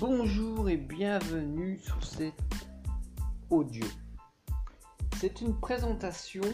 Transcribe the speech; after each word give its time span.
Bonjour 0.00 0.68
et 0.68 0.76
bienvenue 0.76 1.80
sur 1.80 2.04
cet 2.04 2.40
audio. 3.50 3.84
C'est 5.16 5.40
une 5.40 5.58
présentation 5.58 6.44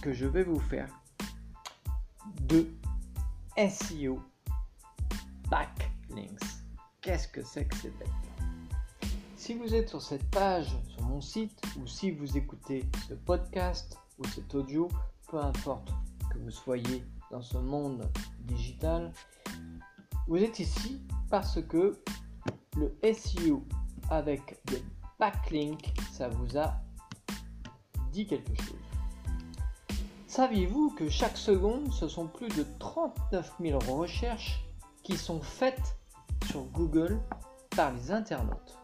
que 0.00 0.12
je 0.12 0.24
vais 0.24 0.44
vous 0.44 0.60
faire 0.60 0.88
de 2.42 2.68
SEO 3.56 4.20
Backlinks. 5.50 6.38
Qu'est-ce 7.00 7.26
que 7.26 7.42
c'est 7.42 7.64
que 7.64 7.74
ces 7.74 7.90
bêtes 7.90 9.10
Si 9.36 9.54
vous 9.54 9.74
êtes 9.74 9.88
sur 9.88 10.00
cette 10.00 10.30
page 10.30 10.72
sur 10.90 11.02
mon 11.02 11.20
site 11.20 11.60
ou 11.82 11.86
si 11.88 12.12
vous 12.12 12.36
écoutez 12.36 12.88
ce 13.08 13.14
podcast 13.14 13.98
ou 14.20 14.24
cet 14.28 14.54
audio, 14.54 14.88
peu 15.26 15.38
importe 15.38 15.90
que 16.30 16.38
vous 16.38 16.52
soyez 16.52 17.04
dans 17.32 17.42
ce 17.42 17.58
monde 17.58 18.08
digital, 18.38 19.12
vous 20.28 20.36
êtes 20.36 20.60
ici 20.60 21.02
parce 21.34 21.60
que 21.60 22.00
le 22.76 22.96
SEO 23.12 23.64
avec 24.08 24.56
des 24.66 24.84
backlinks, 25.18 25.92
ça 26.12 26.28
vous 26.28 26.56
a 26.56 26.76
dit 28.12 28.24
quelque 28.24 28.54
chose. 28.62 29.96
Saviez-vous 30.28 30.90
que 30.90 31.08
chaque 31.08 31.36
seconde, 31.36 31.92
ce 31.92 32.06
sont 32.06 32.28
plus 32.28 32.46
de 32.50 32.64
39 32.78 33.52
000 33.60 33.78
recherches 33.80 34.64
qui 35.02 35.16
sont 35.16 35.40
faites 35.40 35.96
sur 36.46 36.66
Google 36.66 37.18
par 37.74 37.90
les 37.90 38.12
internautes? 38.12 38.78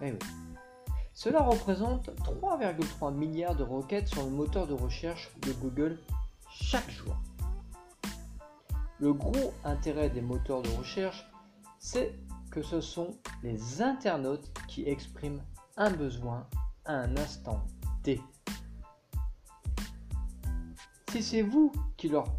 Eh 0.00 0.10
oui. 0.10 0.18
Cela 1.14 1.42
représente 1.42 2.08
3,3 2.24 3.14
milliards 3.14 3.54
de 3.54 3.62
requêtes 3.62 4.08
sur 4.08 4.24
le 4.24 4.30
moteur 4.30 4.66
de 4.66 4.74
recherche 4.74 5.30
de 5.42 5.52
Google 5.52 6.00
chaque 6.50 6.90
jour. 6.90 7.14
Le 9.02 9.12
gros 9.12 9.52
intérêt 9.64 10.10
des 10.10 10.20
moteurs 10.20 10.62
de 10.62 10.68
recherche, 10.68 11.28
c'est 11.80 12.16
que 12.52 12.62
ce 12.62 12.80
sont 12.80 13.18
les 13.42 13.82
internautes 13.82 14.48
qui 14.68 14.88
expriment 14.88 15.42
un 15.76 15.90
besoin 15.90 16.46
à 16.84 16.92
un 16.92 17.16
instant 17.16 17.66
T. 18.04 18.20
Si 21.10 21.20
c'est 21.20 21.42
vous 21.42 21.72
qui 21.96 22.10
leur 22.10 22.32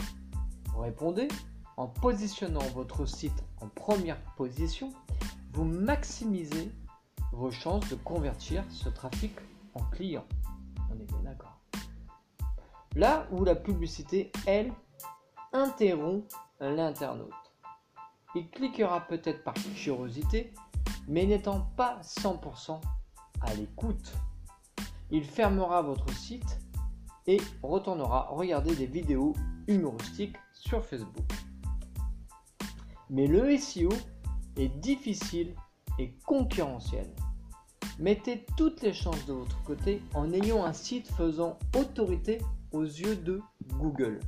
répondez 0.80 1.28
en 1.76 1.88
positionnant 1.88 2.66
votre 2.74 3.06
site 3.08 3.44
en 3.60 3.68
première 3.68 4.22
position, 4.38 4.94
vous 5.52 5.66
maximisez 5.66 6.72
vos 7.34 7.52
chances 7.52 7.90
de 7.90 7.96
convertir 7.96 8.64
ce 8.70 8.88
trafic 8.88 9.34
en 9.74 9.84
client. 9.92 10.24
On 10.90 10.94
est 10.94 11.12
bien 11.12 11.24
d'accord. 11.26 11.60
Là 12.96 13.28
où 13.34 13.44
la 13.44 13.56
publicité, 13.56 14.32
elle, 14.46 14.72
interrompt 15.52 16.34
l'internaute. 16.70 17.30
Il 18.36 18.50
cliquera 18.50 19.02
peut-être 19.02 19.44
par 19.44 19.54
curiosité, 19.54 20.54
mais 21.08 21.26
n'étant 21.26 21.62
pas 21.78 22.00
100% 22.02 22.82
à 23.42 23.54
l'écoute. 23.54 24.14
Il 25.12 25.24
fermera 25.24 25.82
votre 25.82 26.12
site 26.14 26.60
et 27.28 27.40
retournera 27.62 28.28
regarder 28.32 28.76
des 28.76 28.88
vidéos 28.88 29.34
humoristiques 29.68 30.38
sur 30.54 30.84
Facebook. 30.84 31.32
Mais 33.10 33.28
le 33.28 33.56
SEO 33.58 33.90
est 34.58 34.70
difficile 34.80 35.56
et 36.00 36.14
concurrentiel. 36.26 37.08
Mettez 38.00 38.46
toutes 38.58 38.82
les 38.82 38.94
chances 38.94 39.26
de 39.28 39.34
votre 39.34 39.62
côté 39.64 40.02
en 40.16 40.32
ayant 40.34 40.66
un 40.66 40.74
site 40.74 41.08
faisant 41.12 41.60
autorité 41.78 42.40
aux 42.72 42.84
yeux 42.84 43.16
de 43.16 43.40
Google. 43.74 44.20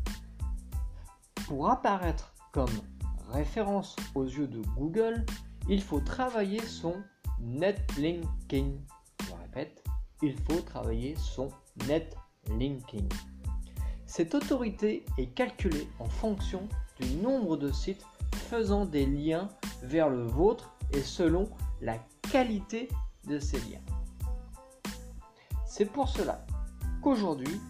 Pour 1.47 1.69
apparaître 1.69 2.33
comme 2.51 2.71
référence 3.29 3.95
aux 4.15 4.23
yeux 4.23 4.47
de 4.47 4.61
Google, 4.75 5.23
il 5.69 5.81
faut 5.81 5.99
travailler 5.99 6.59
son 6.59 6.95
netlinking. 7.39 8.79
Je 9.27 9.33
répète, 9.35 9.83
il 10.23 10.35
faut 10.41 10.61
travailler 10.61 11.15
son 11.17 11.49
netlinking. 11.87 13.07
Cette 14.07 14.33
autorité 14.33 15.05
est 15.19 15.35
calculée 15.35 15.87
en 15.99 16.09
fonction 16.09 16.67
du 16.99 17.13
nombre 17.17 17.57
de 17.57 17.71
sites 17.71 18.05
faisant 18.49 18.85
des 18.85 19.05
liens 19.05 19.49
vers 19.83 20.09
le 20.09 20.23
vôtre 20.23 20.75
et 20.93 21.01
selon 21.01 21.47
la 21.79 21.99
qualité 22.31 22.89
de 23.27 23.37
ces 23.37 23.59
liens. 23.69 23.83
C'est 25.67 25.85
pour 25.85 26.09
cela 26.09 26.43
qu'aujourd'hui, 27.03 27.61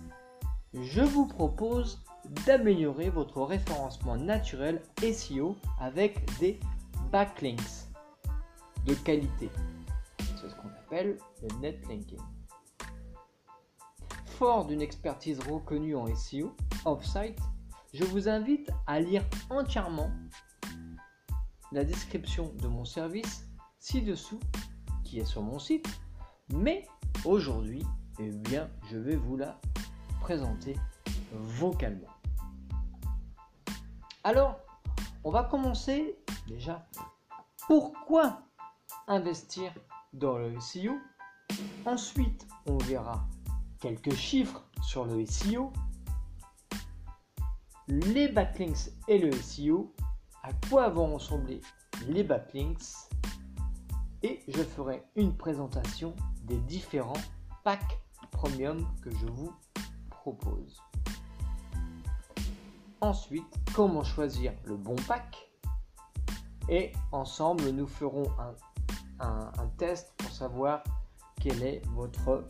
je 0.74 1.02
vous 1.02 1.26
propose 1.26 2.05
d'améliorer 2.46 3.10
votre 3.10 3.42
référencement 3.42 4.18
naturel 4.18 4.82
SEO 5.00 5.56
avec 5.80 6.20
des 6.40 6.60
backlinks 7.12 7.88
de 8.86 8.94
qualité. 8.94 9.50
C'est 10.20 10.50
ce 10.50 10.56
qu'on 10.56 10.70
appelle 10.70 11.18
le 11.42 11.60
netlinking. 11.60 12.20
Fort 14.26 14.66
d'une 14.66 14.82
expertise 14.82 15.40
reconnue 15.40 15.96
en 15.96 16.14
SEO, 16.16 16.56
off-site, 16.84 17.40
je 17.94 18.04
vous 18.04 18.28
invite 18.28 18.70
à 18.86 19.00
lire 19.00 19.24
entièrement 19.50 20.12
la 21.72 21.84
description 21.84 22.52
de 22.62 22.68
mon 22.68 22.86
service 22.86 23.48
ci-dessous 23.80 24.40
qui 25.04 25.20
est 25.20 25.26
sur 25.26 25.42
mon 25.42 25.60
site, 25.60 25.88
mais 26.54 26.86
aujourd'hui, 27.24 27.84
eh 28.20 28.32
bien, 28.32 28.70
je 28.92 28.98
vais 28.98 29.16
vous 29.16 29.38
la 29.38 29.60
présenter 30.22 30.76
vocalement. 31.32 32.15
Alors, 34.26 34.60
on 35.24 35.30
va 35.30 35.44
commencer 35.44 36.18
déjà. 36.48 36.84
Pourquoi 37.68 38.42
investir 39.08 39.72
dans 40.14 40.40
le 40.40 40.60
SEO 40.60 40.98
Ensuite, 41.86 42.48
on 42.66 42.80
verra 42.80 43.24
quelques 43.80 44.16
chiffres 44.16 44.66
sur 44.82 45.06
le 45.06 45.28
SEO, 45.28 45.72
les 47.88 48.28
backlinks 48.28 48.90
et 49.08 49.20
le 49.20 49.32
SEO, 49.32 49.94
à 50.42 50.50
quoi 50.70 50.90
vont 50.90 51.14
ressembler 51.14 51.62
les 52.08 52.24
backlinks, 52.24 52.82
et 54.24 54.40
je 54.48 54.64
ferai 54.64 55.04
une 55.16 55.38
présentation 55.38 56.16
des 56.46 56.58
différents 56.62 57.14
packs 57.64 58.02
premium 58.32 58.88
que 59.04 59.12
je 59.12 59.28
vous 59.28 59.54
propose. 60.10 60.82
Ensuite, 63.06 63.46
comment 63.76 64.04
choisir 64.04 64.52
le 64.64 64.76
bon 64.78 64.96
pack? 65.08 65.48
Et 66.68 66.92
ensemble, 67.12 67.70
nous 67.70 67.86
ferons 67.86 68.26
un, 69.20 69.68
test 69.78 70.12
pour 70.18 70.32
savoir 70.32 70.84
quel 71.40 71.62
est 71.62 71.84
votre 71.90 72.48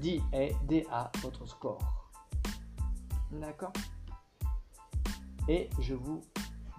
DA, 0.00 1.10
votre 1.22 1.44
score. 1.44 2.12
D'accord? 3.32 3.72
Et 5.48 5.68
je 5.80 5.94
vous 5.94 6.20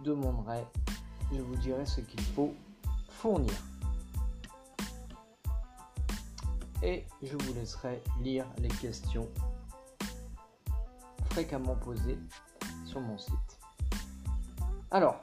demanderai, 0.02 0.66
je 1.34 1.42
vous 1.42 1.56
dirai 1.58 1.86
ce 1.86 2.00
qu'il 2.00 2.22
faut 2.22 2.54
fournir. 3.10 3.52
Et 6.81 7.06
je 7.22 7.36
vous 7.36 7.54
laisserai 7.56 8.02
lire 8.22 8.46
les 8.60 8.70
questions 8.70 9.28
fréquemment 11.40 11.76
posé 11.78 12.20
sur 12.86 13.00
mon 13.00 13.18
site. 13.18 13.60
Alors, 14.92 15.18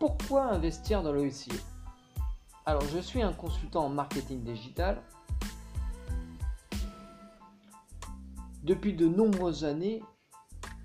pourquoi 0.00 0.46
investir 0.46 1.04
dans 1.04 1.12
le 1.12 1.30
SEO 1.30 1.54
Alors, 2.64 2.82
je 2.92 2.98
suis 2.98 3.22
un 3.22 3.32
consultant 3.32 3.84
en 3.84 3.88
marketing 3.88 4.42
digital. 4.42 5.00
Depuis 8.64 8.94
de 8.94 9.06
nombreuses 9.06 9.62
années, 9.62 10.02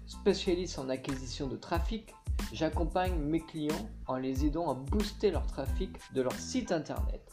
spécialiste 0.06 0.78
en 0.78 0.90
acquisition 0.90 1.48
de 1.48 1.56
trafic, 1.56 2.14
j'accompagne 2.54 3.18
mes 3.18 3.42
clients 3.42 3.90
en 4.06 4.18
les 4.18 4.46
aidant 4.46 4.70
à 4.70 4.76
booster 4.76 5.32
leur 5.32 5.48
trafic 5.48 5.98
de 6.14 6.22
leur 6.22 6.34
site 6.34 6.72
internet. 6.72 7.28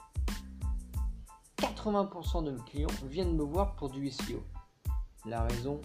80% 1.59 2.45
de 2.45 2.53
mes 2.53 2.62
clients 2.62 2.89
viennent 3.05 3.37
me 3.37 3.45
voir 3.45 3.77
pour 3.77 3.91
du 3.91 4.11
SEO. 4.11 4.43
La 5.27 5.43
raison? 5.43 5.83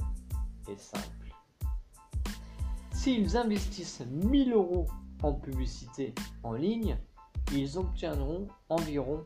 Simple. 0.77 1.35
S'ils 2.91 3.35
investissent 3.37 4.01
1000 4.09 4.53
euros 4.53 4.87
en 5.21 5.33
publicité 5.33 6.13
en 6.43 6.53
ligne, 6.53 6.97
ils 7.51 7.77
obtiendront 7.77 8.47
environ 8.69 9.25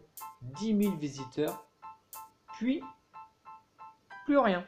10 0.60 0.84
000 0.84 0.96
visiteurs, 0.96 1.66
puis 2.58 2.82
plus 4.26 4.38
rien. 4.38 4.66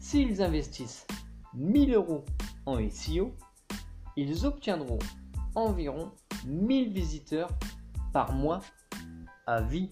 S'ils 0.00 0.42
investissent 0.42 1.06
1000 1.54 1.94
euros 1.94 2.24
en 2.66 2.78
SEO, 2.90 3.34
ils 4.16 4.46
obtiendront 4.46 4.98
environ 5.54 6.12
1000 6.46 6.92
visiteurs 6.92 7.50
par 8.12 8.32
mois 8.32 8.60
à 9.46 9.60
vie, 9.60 9.90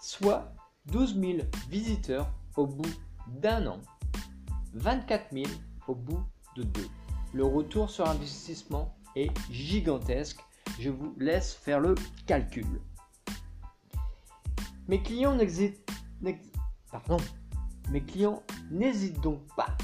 soit 0.00 0.52
12 0.86 1.18
000 1.20 1.38
visiteurs 1.68 2.32
au 2.56 2.66
bout 2.66 2.94
d'un 3.28 3.66
an, 3.66 3.80
24 4.74 5.32
000 5.32 5.46
au 5.88 5.94
bout 5.94 6.22
de 6.56 6.62
deux. 6.62 6.88
Le 7.32 7.44
retour 7.44 7.90
sur 7.90 8.08
investissement 8.08 8.94
est 9.16 9.30
gigantesque. 9.50 10.40
Je 10.78 10.90
vous 10.90 11.14
laisse 11.18 11.54
faire 11.54 11.80
le 11.80 11.94
calcul. 12.26 12.66
Mes 14.88 15.02
clients 15.02 15.34
n'hésitent 15.34 15.90
Mes 17.90 18.02
clients 18.04 18.42
n'hésitent 18.70 19.20
donc 19.20 19.40
pas 19.56 19.76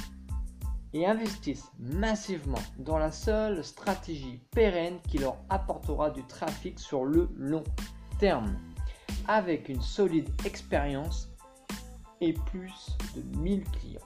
et 0.92 1.06
investissent 1.06 1.70
massivement 1.78 2.62
dans 2.78 2.98
la 2.98 3.12
seule 3.12 3.62
stratégie 3.62 4.40
pérenne 4.50 4.98
qui 5.08 5.18
leur 5.18 5.36
apportera 5.50 6.10
du 6.10 6.24
trafic 6.24 6.78
sur 6.78 7.04
le 7.04 7.28
long 7.36 7.64
terme, 8.18 8.58
avec 9.26 9.68
une 9.68 9.82
solide 9.82 10.28
expérience 10.44 11.30
et 12.20 12.32
plus 12.32 12.96
de 13.14 13.22
1000 13.38 13.64
clients. 13.70 14.00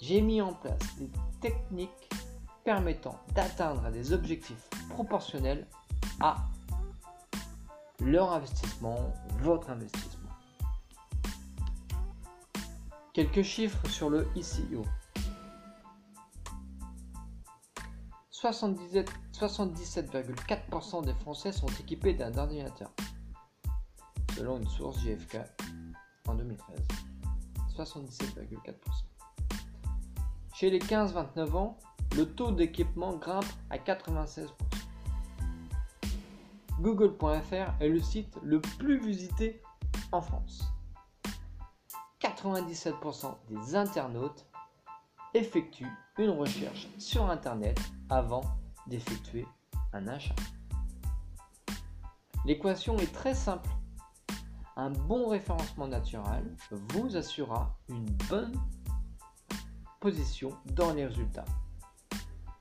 J'ai 0.00 0.20
mis 0.20 0.40
en 0.40 0.54
place 0.54 0.96
des 0.98 1.10
techniques 1.40 2.10
permettant 2.64 3.20
d'atteindre 3.34 3.90
des 3.90 4.12
objectifs 4.12 4.68
proportionnels 4.90 5.66
à 6.20 6.36
leur 8.00 8.32
investissement, 8.32 9.12
votre 9.40 9.70
investissement. 9.70 10.28
Quelques 13.12 13.42
chiffres 13.42 13.84
sur 13.88 14.10
le 14.10 14.28
ICO. 14.36 14.84
77,4% 18.30 21.04
des 21.04 21.14
Français 21.14 21.50
sont 21.50 21.66
équipés 21.80 22.14
d'un 22.14 22.38
ordinateur, 22.38 22.92
selon 24.36 24.58
une 24.58 24.68
source 24.68 25.00
JFK 25.00 25.38
en 26.28 26.34
2013. 26.34 27.07
77,4%. 27.84 28.74
Chez 30.54 30.70
les 30.70 30.80
15-29 30.80 31.52
ans, 31.56 31.78
le 32.16 32.26
taux 32.26 32.50
d'équipement 32.50 33.16
grimpe 33.16 33.44
à 33.70 33.78
96%. 33.78 34.48
Google.fr 36.80 37.74
est 37.80 37.88
le 37.88 38.00
site 38.00 38.38
le 38.42 38.60
plus 38.60 38.98
visité 38.98 39.60
en 40.12 40.20
France. 40.20 40.64
97% 42.20 43.34
des 43.48 43.74
internautes 43.74 44.46
effectuent 45.34 45.92
une 46.18 46.30
recherche 46.30 46.88
sur 46.98 47.28
Internet 47.30 47.78
avant 48.10 48.42
d'effectuer 48.86 49.46
un 49.92 50.06
achat. 50.08 50.34
L'équation 52.44 52.96
est 52.98 53.12
très 53.12 53.34
simple. 53.34 53.68
Un 54.80 54.90
bon 54.90 55.26
référencement 55.26 55.88
naturel 55.88 56.44
vous 56.70 57.16
assurera 57.16 57.76
une 57.88 58.06
bonne 58.30 58.54
position 59.98 60.52
dans 60.66 60.92
les 60.92 61.04
résultats. 61.04 61.44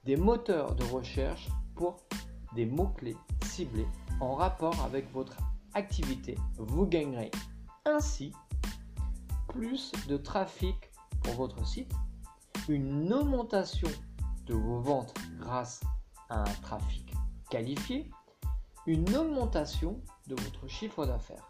Des 0.04 0.16
moteurs 0.16 0.74
de 0.74 0.84
recherche 0.86 1.48
pour 1.76 1.98
des 2.56 2.66
mots-clés 2.66 3.18
ciblés 3.46 3.86
en 4.20 4.34
rapport 4.34 4.84
avec 4.84 5.14
votre 5.14 5.38
activité. 5.76 6.36
Vous 6.58 6.88
gagnerez 6.88 7.30
ainsi 7.86 8.34
plus 9.48 9.92
de 10.08 10.18
trafic 10.18 10.90
pour 11.22 11.36
votre 11.36 11.68
site, 11.68 11.94
une 12.68 13.14
augmentation 13.14 13.90
de 14.48 14.56
vos 14.56 14.80
ventes 14.80 15.14
grâce 15.40 15.82
à 16.30 16.42
un 16.42 16.54
trafic 16.64 17.14
qualifié, 17.52 18.10
une 18.88 19.16
augmentation 19.16 20.02
de 20.26 20.34
votre 20.34 20.68
chiffre 20.68 21.06
d'affaires. 21.06 21.47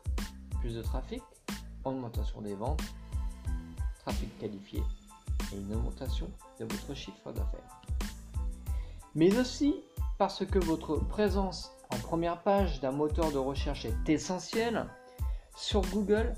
Plus 0.67 0.75
de 0.75 0.81
trafic, 0.81 1.23
augmentation 1.85 2.41
des 2.41 2.53
ventes, 2.53 2.83
trafic 4.01 4.37
qualifié 4.37 4.83
et 5.53 5.55
une 5.55 5.73
augmentation 5.73 6.29
de 6.59 6.65
votre 6.65 6.93
chiffre 6.93 7.31
d'affaires. 7.31 7.81
Mais 9.15 9.39
aussi 9.39 9.81
parce 10.17 10.45
que 10.45 10.59
votre 10.59 10.97
présence 10.97 11.71
en 11.89 11.97
première 11.99 12.43
page 12.43 12.81
d'un 12.81 12.91
moteur 12.91 13.31
de 13.31 13.37
recherche 13.37 13.85
est 13.85 14.09
essentielle, 14.09 14.87
sur 15.55 15.83
Google, 15.83 16.33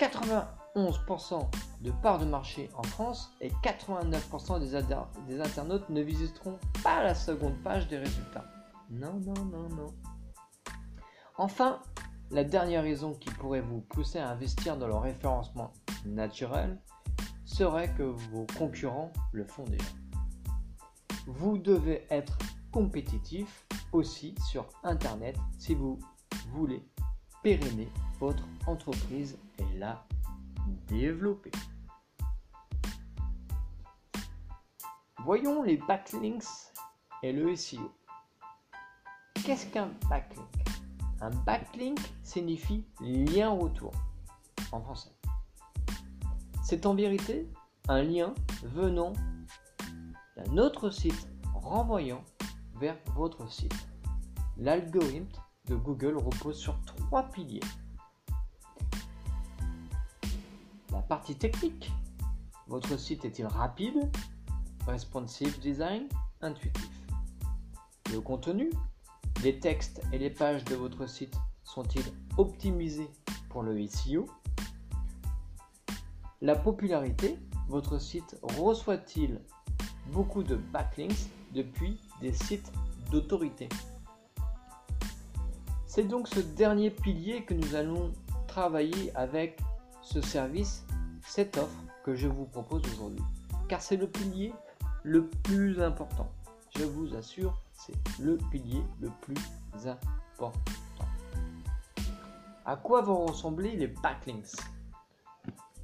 91% 0.00 1.46
de 1.82 1.90
part 1.90 2.18
de 2.18 2.24
marché 2.24 2.70
en 2.78 2.82
France 2.82 3.30
et 3.42 3.50
89% 3.62 4.58
des, 4.58 4.80
des 5.28 5.40
internautes 5.42 5.90
ne 5.90 6.00
visiteront 6.00 6.58
pas 6.82 7.02
la 7.02 7.14
seconde 7.14 7.62
page 7.62 7.88
des 7.88 7.98
résultats. 7.98 8.46
Non, 8.88 9.20
non, 9.20 9.44
non, 9.44 9.68
non. 9.68 9.94
Enfin, 11.36 11.82
la 12.30 12.44
dernière 12.44 12.82
raison 12.82 13.12
qui 13.14 13.30
pourrait 13.30 13.60
vous 13.60 13.80
pousser 13.80 14.18
à 14.18 14.30
investir 14.30 14.76
dans 14.76 14.88
le 14.88 14.96
référencement 14.96 15.72
naturel 16.04 16.78
serait 17.44 17.92
que 17.94 18.02
vos 18.02 18.46
concurrents 18.58 19.12
le 19.32 19.44
font 19.44 19.64
déjà. 19.64 19.84
Vous 21.26 21.58
devez 21.58 22.06
être 22.10 22.38
compétitif 22.72 23.66
aussi 23.92 24.34
sur 24.50 24.66
Internet 24.82 25.36
si 25.58 25.74
vous 25.74 25.98
voulez 26.50 26.82
pérenner 27.42 27.88
votre 28.18 28.44
entreprise 28.66 29.38
et 29.58 29.78
la 29.78 30.04
développer. 30.88 31.52
Voyons 35.24 35.62
les 35.62 35.76
backlinks 35.76 36.44
et 37.22 37.32
le 37.32 37.54
SEO. 37.56 37.92
Qu'est-ce 39.44 39.66
qu'un 39.66 39.90
backlink? 40.08 40.55
Un 41.20 41.30
backlink 41.30 41.98
signifie 42.22 42.84
lien 43.00 43.50
retour 43.50 43.92
en 44.72 44.80
français. 44.80 45.12
C'est 46.62 46.84
en 46.84 46.94
vérité 46.94 47.48
un 47.88 48.02
lien 48.02 48.34
venant 48.62 49.12
d'un 50.36 50.58
autre 50.58 50.90
site 50.90 51.28
renvoyant 51.54 52.22
vers 52.74 52.96
votre 53.14 53.50
site. 53.50 53.88
L'algorithme 54.58 55.40
de 55.66 55.76
Google 55.76 56.16
repose 56.18 56.58
sur 56.58 56.78
trois 56.82 57.22
piliers. 57.24 57.60
La 60.90 61.00
partie 61.02 61.36
technique. 61.36 61.92
Votre 62.68 62.98
site 62.98 63.24
est-il 63.24 63.46
rapide 63.46 64.10
responsive 64.86 65.58
design, 65.60 66.08
intuitif? 66.42 66.90
Le 68.12 68.20
contenu, 68.20 68.70
les 69.46 69.60
textes 69.60 70.02
et 70.12 70.18
les 70.18 70.30
pages 70.30 70.64
de 70.64 70.74
votre 70.74 71.08
site 71.08 71.38
sont-ils 71.62 72.12
optimisés 72.36 73.08
pour 73.48 73.62
le 73.62 73.86
SEO 73.86 74.26
La 76.42 76.56
popularité, 76.56 77.38
votre 77.68 78.00
site 78.00 78.36
reçoit-il 78.42 79.40
beaucoup 80.08 80.42
de 80.42 80.56
backlinks 80.56 81.30
depuis 81.54 82.00
des 82.20 82.32
sites 82.32 82.72
d'autorité? 83.12 83.68
C'est 85.86 86.08
donc 86.08 86.26
ce 86.26 86.40
dernier 86.40 86.90
pilier 86.90 87.44
que 87.44 87.54
nous 87.54 87.76
allons 87.76 88.10
travailler 88.48 89.14
avec 89.14 89.60
ce 90.02 90.20
service, 90.22 90.84
cette 91.24 91.56
offre 91.56 91.84
que 92.02 92.16
je 92.16 92.26
vous 92.26 92.46
propose 92.46 92.82
aujourd'hui. 92.94 93.22
Car 93.68 93.80
c'est 93.80 93.96
le 93.96 94.08
pilier 94.08 94.52
le 95.04 95.28
plus 95.28 95.80
important. 95.80 96.32
Je 96.76 96.82
vous 96.82 97.14
assure, 97.14 97.56
c'est 97.76 97.94
le 98.20 98.38
pilier 98.50 98.82
le 99.00 99.10
plus 99.20 99.36
important. 99.84 100.52
À 102.64 102.76
quoi 102.76 103.02
vont 103.02 103.26
ressembler 103.26 103.76
les 103.76 103.86
backlinks? 103.86 104.56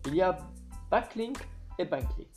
Il 0.07 0.15
y 0.17 0.23
a 0.23 0.39
backlink 0.91 1.39
et 1.79 1.85
backlink. 1.85 2.29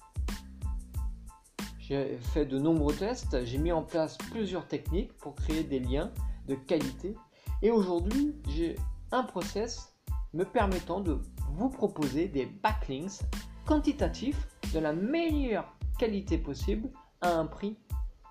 J'ai 1.80 2.18
fait 2.18 2.46
de 2.46 2.58
nombreux 2.58 2.96
tests, 2.96 3.44
j'ai 3.46 3.58
mis 3.58 3.72
en 3.72 3.84
place 3.84 4.18
plusieurs 4.18 4.68
techniques 4.68 5.14
pour 5.18 5.36
créer 5.36 5.64
des 5.64 5.80
liens 5.80 6.12
de 6.48 6.56
qualité 6.56 7.16
et 7.62 7.72
aujourd'hui 7.72 8.36
j'ai 8.48 8.76
un 9.12 9.24
process 9.24 9.94
me 10.34 10.46
permettant 10.46 11.00
de 11.00 11.20
vous 11.52 11.70
proposer 11.70 12.28
des 12.28 12.46
backlinks 12.46 13.22
quantitatifs 13.66 14.48
de 14.74 14.80
la 14.80 14.94
meilleure 14.94 15.74
qualité 15.98 16.38
possible 16.38 16.90
à 17.22 17.34
un 17.34 17.46
prix 17.46 17.78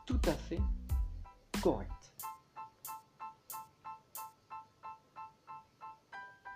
tout 0.06 0.20
à 0.26 0.32
fait 0.32 0.60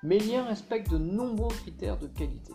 Mes 0.02 0.18
liens 0.18 0.44
respectent 0.44 0.90
de 0.90 0.98
nombreux 0.98 1.54
critères 1.54 1.98
de 1.98 2.06
qualité. 2.06 2.52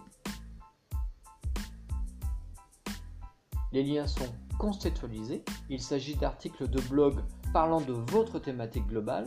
Les 3.71 3.83
liens 3.83 4.07
sont 4.07 4.31
contextualisés, 4.59 5.43
il 5.69 5.81
s'agit 5.81 6.15
d'articles 6.15 6.69
de 6.69 6.79
blog 6.81 7.23
parlant 7.53 7.81
de 7.81 7.93
votre 7.93 8.39
thématique 8.39 8.87
globale. 8.87 9.25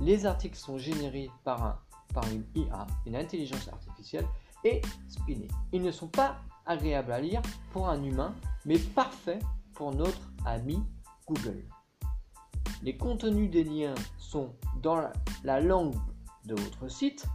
Les 0.00 0.26
articles 0.26 0.58
sont 0.58 0.76
générés 0.76 1.30
par, 1.44 1.64
un, 1.64 1.78
par 2.12 2.24
une 2.30 2.44
IA, 2.54 2.86
une 3.06 3.16
intelligence 3.16 3.68
artificielle, 3.68 4.26
et 4.64 4.82
spinnés. 5.08 5.48
Ils 5.72 5.82
ne 5.82 5.90
sont 5.90 6.08
pas 6.08 6.36
agréables 6.66 7.12
à 7.12 7.20
lire 7.20 7.40
pour 7.72 7.88
un 7.88 8.02
humain, 8.02 8.34
mais 8.64 8.78
parfait 8.78 9.38
pour 9.74 9.94
notre 9.94 10.20
ami 10.44 10.82
Google. 11.26 11.64
Les 12.82 12.96
contenus 12.96 13.50
des 13.50 13.64
liens 13.64 13.94
sont 14.18 14.54
dans 14.82 15.10
la 15.44 15.60
langue 15.60 15.94
de 16.44 16.54
votre 16.54 16.88
site, 16.88 17.26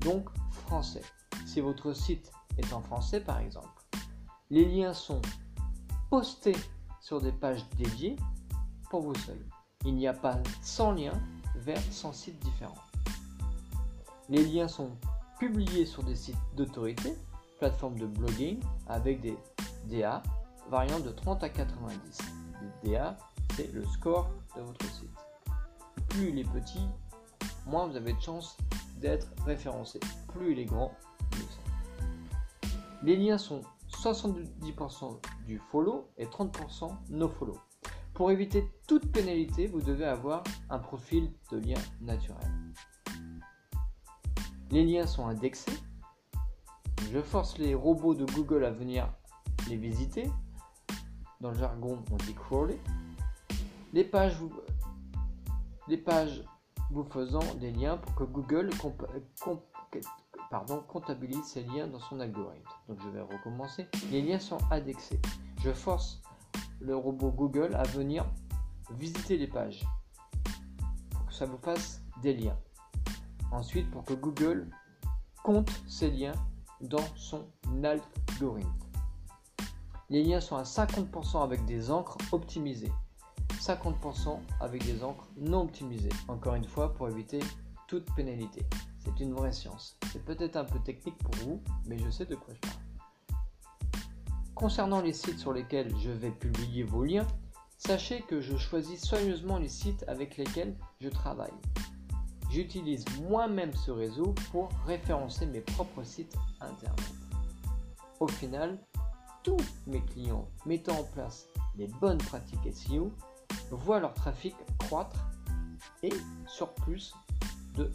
donc 0.00 0.28
français. 0.50 1.02
Si 1.46 1.60
votre 1.60 1.92
site 1.92 2.32
est 2.58 2.72
en 2.72 2.80
français 2.80 3.20
par 3.20 3.38
exemple, 3.38 3.68
les 4.50 4.64
liens 4.64 4.92
sont 4.92 5.22
postés 6.10 6.56
sur 7.00 7.20
des 7.20 7.32
pages 7.32 7.64
dédiées 7.78 8.16
pour 8.90 9.02
vos 9.02 9.14
seuils. 9.14 9.46
Il 9.84 9.94
n'y 9.94 10.08
a 10.08 10.12
pas 10.12 10.38
100 10.62 10.92
liens 10.92 11.20
vers 11.56 11.80
100 11.80 12.12
sites 12.12 12.38
différents. 12.40 12.74
Les 14.28 14.44
liens 14.44 14.68
sont 14.68 14.90
publiés 15.38 15.86
sur 15.86 16.02
des 16.02 16.16
sites 16.16 16.36
d'autorité, 16.56 17.14
plateformes 17.58 17.98
de 17.98 18.06
blogging 18.06 18.60
avec 18.88 19.20
des 19.20 19.36
DA 19.88 20.22
variant 20.68 21.00
de 21.00 21.10
30 21.10 21.42
à 21.42 21.48
90. 21.48 22.18
Les 22.82 22.90
DA, 22.92 23.16
c'est 23.56 23.72
le 23.72 23.84
score 23.86 24.30
de 24.56 24.62
votre 24.62 24.84
site. 24.90 25.10
Plus 26.08 26.30
il 26.30 26.38
est 26.38 26.50
petit, 26.50 26.86
moins 27.66 27.86
vous 27.86 27.96
avez 27.96 28.12
de 28.12 28.20
chances 28.20 28.56
d'être 28.98 29.28
référencé. 29.44 30.00
Plus 30.28 30.52
il 30.52 30.58
est 30.58 30.64
grand, 30.64 30.92
mieux 31.36 31.46
c'est. 31.48 32.68
Les 33.02 33.16
liens 33.16 33.38
sont 33.38 33.62
70% 33.88 35.20
du 35.46 35.58
follow 35.58 36.08
et 36.18 36.26
30% 36.26 36.90
no 37.10 37.28
follow. 37.28 37.58
Pour 38.14 38.30
éviter 38.30 38.70
toute 38.86 39.10
pénalité, 39.10 39.66
vous 39.66 39.80
devez 39.80 40.04
avoir 40.04 40.44
un 40.68 40.78
profil 40.78 41.32
de 41.50 41.58
lien 41.58 41.80
naturel. 42.00 42.46
Les 44.70 44.84
liens 44.84 45.06
sont 45.06 45.26
indexés. 45.26 45.78
Je 47.12 47.20
force 47.20 47.58
les 47.58 47.74
robots 47.74 48.14
de 48.14 48.24
Google 48.24 48.64
à 48.64 48.70
venir 48.70 49.12
les 49.68 49.76
visiter. 49.76 50.30
Dans 51.40 51.50
le 51.50 51.56
jargon, 51.56 52.02
on 52.12 52.16
dit 52.16 52.34
crawler. 52.34 52.78
Les 53.92 54.04
pages 54.04 54.36
vous, 54.36 54.52
les 55.88 55.96
pages 55.96 56.44
vous 56.90 57.04
faisant 57.04 57.54
des 57.60 57.72
liens 57.72 57.96
pour 57.96 58.14
que 58.14 58.24
Google 58.24 58.70
pardon, 60.50 60.82
comptabilise 60.86 61.44
ces 61.44 61.62
liens 61.62 61.86
dans 61.86 62.00
son 62.00 62.20
algorithme. 62.20 62.68
Donc 62.88 62.98
je 63.02 63.08
vais 63.08 63.20
recommencer. 63.20 63.86
Les 64.10 64.20
liens 64.20 64.38
sont 64.38 64.58
indexés. 64.70 65.20
Je 65.62 65.72
force 65.72 66.20
le 66.80 66.96
robot 66.96 67.30
Google 67.30 67.74
à 67.74 67.84
venir 67.84 68.26
visiter 68.90 69.36
les 69.36 69.46
pages 69.46 69.84
pour 71.10 71.26
que 71.26 71.32
ça 71.32 71.46
vous 71.46 71.58
fasse 71.58 72.02
des 72.22 72.34
liens. 72.34 72.56
Ensuite, 73.52 73.90
pour 73.90 74.04
que 74.04 74.14
Google 74.14 74.68
compte 75.42 75.70
ces 75.88 76.10
liens 76.10 76.34
dans 76.80 77.04
son 77.16 77.46
algorithme. 77.84 78.70
Les 80.08 80.24
liens 80.24 80.40
sont 80.40 80.56
à 80.56 80.62
50% 80.62 81.42
avec 81.42 81.64
des 81.66 81.90
encres 81.90 82.16
optimisées, 82.32 82.92
50% 83.60 84.38
avec 84.60 84.84
des 84.84 85.04
encres 85.04 85.28
non 85.36 85.62
optimisées. 85.62 86.08
Encore 86.28 86.54
une 86.54 86.64
fois, 86.64 86.94
pour 86.94 87.08
éviter 87.08 87.40
toute 87.86 88.12
pénalité. 88.14 88.64
C'est 88.98 89.20
une 89.20 89.34
vraie 89.34 89.52
science. 89.52 89.98
C'est 90.12 90.24
peut-être 90.24 90.56
un 90.56 90.64
peu 90.64 90.78
technique 90.80 91.18
pour 91.18 91.34
vous, 91.44 91.62
mais 91.86 91.98
je 91.98 92.10
sais 92.10 92.24
de 92.24 92.36
quoi 92.36 92.54
je 92.54 92.60
parle. 92.60 93.40
Concernant 94.54 95.00
les 95.00 95.12
sites 95.12 95.38
sur 95.38 95.52
lesquels 95.52 95.92
je 95.98 96.10
vais 96.10 96.30
publier 96.30 96.84
vos 96.84 97.04
liens, 97.04 97.26
sachez 97.78 98.22
que 98.22 98.40
je 98.40 98.56
choisis 98.56 99.02
soigneusement 99.02 99.58
les 99.58 99.68
sites 99.68 100.04
avec 100.06 100.36
lesquels 100.36 100.76
je 101.00 101.08
travaille. 101.08 101.52
J'utilise 102.50 103.04
moi-même 103.28 103.74
ce 103.74 103.90
réseau 103.90 104.34
pour 104.50 104.68
référencer 104.86 105.46
mes 105.46 105.60
propres 105.60 106.02
sites 106.02 106.36
internet. 106.60 107.12
Au 108.18 108.28
final, 108.28 108.78
tous 109.42 109.56
mes 109.86 110.02
clients 110.02 110.48
mettant 110.66 110.98
en 110.98 111.04
place 111.04 111.46
les 111.76 111.86
bonnes 111.86 112.18
pratiques 112.18 112.74
SEO 112.74 113.12
voient 113.70 114.00
leur 114.00 114.14
trafic 114.14 114.54
croître 114.78 115.30
et 116.02 116.12
sur 116.46 116.72
plus 116.74 117.14
de 117.76 117.90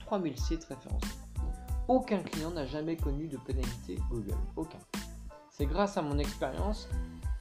3000 0.00 0.38
sites 0.38 0.64
référencés. 0.64 1.18
Aucun 1.88 2.18
client 2.18 2.50
n'a 2.50 2.66
jamais 2.66 2.96
connu 2.96 3.26
de 3.26 3.36
pénalité 3.36 3.98
Google. 4.10 4.36
Aucun. 4.56 4.78
C'est 5.50 5.66
grâce 5.66 5.96
à 5.96 6.02
mon 6.02 6.18
expérience 6.18 6.88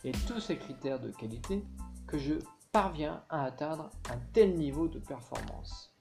et 0.03 0.12
tous 0.12 0.39
ces 0.39 0.57
critères 0.57 1.00
de 1.00 1.12
qualité 1.12 1.63
que 2.07 2.17
je 2.17 2.33
parviens 2.71 3.24
à 3.29 3.43
atteindre 3.43 3.89
un 4.09 4.17
tel 4.33 4.55
niveau 4.55 4.88
de 4.88 5.00
performance. 5.00 5.93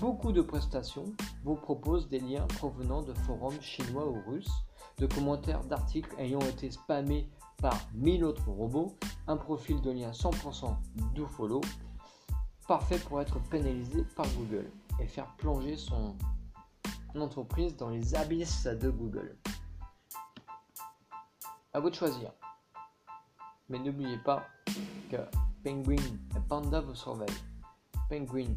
Beaucoup 0.00 0.32
de 0.32 0.42
prestations 0.42 1.12
vous 1.44 1.54
proposent 1.54 2.08
des 2.08 2.20
liens 2.20 2.46
provenant 2.46 3.02
de 3.02 3.14
forums 3.14 3.60
chinois 3.60 4.08
ou 4.08 4.20
russes, 4.30 4.64
de 4.98 5.06
commentaires 5.06 5.64
d'articles 5.64 6.14
ayant 6.18 6.40
été 6.40 6.70
spammés 6.70 7.28
par 7.62 7.78
1000 7.94 8.24
autres 8.24 8.50
robots, 8.50 8.98
un 9.28 9.36
profil 9.36 9.80
de 9.80 9.92
lien 9.92 10.10
100% 10.10 10.76
do 11.14 11.26
follow, 11.26 11.60
parfait 12.66 12.98
pour 12.98 13.20
être 13.20 13.38
pénalisé 13.50 14.04
par 14.16 14.26
Google 14.36 14.68
et 15.00 15.06
faire 15.06 15.28
plonger 15.36 15.76
son 15.76 16.16
entreprise 17.14 17.76
dans 17.76 17.90
les 17.90 18.16
abysses 18.16 18.64
de 18.66 18.90
Google. 18.90 19.38
À 21.72 21.78
vous 21.78 21.88
de 21.88 21.94
choisir. 21.94 22.32
Mais 23.68 23.78
n'oubliez 23.78 24.18
pas 24.18 24.44
que 25.08 25.18
Penguin 25.62 26.02
et 26.36 26.40
Panda 26.48 26.80
vous 26.80 26.96
surveillent. 26.96 27.30
Penguin 28.10 28.54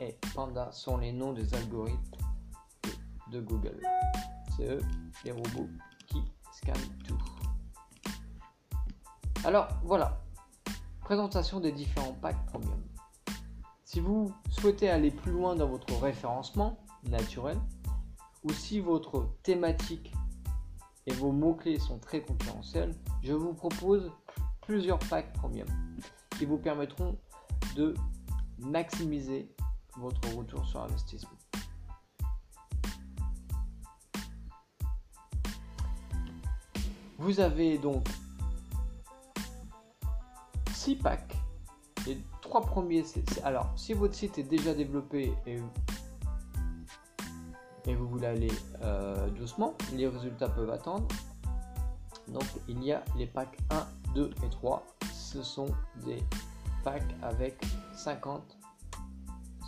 et 0.00 0.18
Panda 0.34 0.70
sont 0.70 0.98
les 0.98 1.12
noms 1.12 1.32
des 1.32 1.54
algorithmes 1.54 2.18
de 3.32 3.40
Google. 3.40 3.80
C'est 4.56 4.68
eux, 4.68 4.82
les 5.24 5.32
robots, 5.32 5.68
qui 6.06 6.22
scannent 6.52 6.98
tout. 7.06 7.35
Alors 9.46 9.68
voilà, 9.84 10.20
présentation 11.02 11.60
des 11.60 11.70
différents 11.70 12.14
packs 12.14 12.44
premium. 12.46 12.82
Si 13.84 14.00
vous 14.00 14.34
souhaitez 14.50 14.90
aller 14.90 15.12
plus 15.12 15.30
loin 15.30 15.54
dans 15.54 15.68
votre 15.68 15.96
référencement 16.00 16.80
naturel, 17.04 17.56
ou 18.42 18.52
si 18.52 18.80
votre 18.80 19.28
thématique 19.44 20.12
et 21.06 21.12
vos 21.12 21.30
mots-clés 21.30 21.78
sont 21.78 22.00
très 22.00 22.22
concurrentiels, 22.22 22.92
je 23.22 23.34
vous 23.34 23.54
propose 23.54 24.10
plusieurs 24.62 24.98
packs 24.98 25.32
premium 25.34 25.68
qui 26.36 26.44
vous 26.44 26.58
permettront 26.58 27.16
de 27.76 27.94
maximiser 28.58 29.48
votre 29.96 30.28
retour 30.36 30.66
sur 30.66 30.82
investissement. 30.82 31.30
Vous 37.18 37.38
avez 37.38 37.78
donc 37.78 38.08
6 40.86 40.94
packs. 40.94 41.36
Les 42.06 42.16
trois 42.40 42.60
premiers, 42.60 43.02
c'est 43.02 43.42
alors 43.42 43.72
si 43.74 43.92
votre 43.92 44.14
site 44.14 44.38
est 44.38 44.44
déjà 44.44 44.72
développé 44.72 45.34
et 45.44 45.58
et 47.86 47.94
vous 47.96 48.06
voulez 48.06 48.28
aller 48.28 48.52
euh, 48.82 49.28
doucement, 49.30 49.74
les 49.94 50.06
résultats 50.06 50.48
peuvent 50.48 50.70
attendre. 50.70 51.08
Donc 52.28 52.44
il 52.68 52.84
y 52.84 52.92
a 52.92 53.04
les 53.16 53.26
packs 53.26 53.58
1, 53.70 53.84
2 54.14 54.30
et 54.44 54.50
3. 54.50 54.86
Ce 55.12 55.42
sont 55.42 55.74
des 56.04 56.22
packs 56.84 57.16
avec 57.20 57.60
50, 57.96 58.56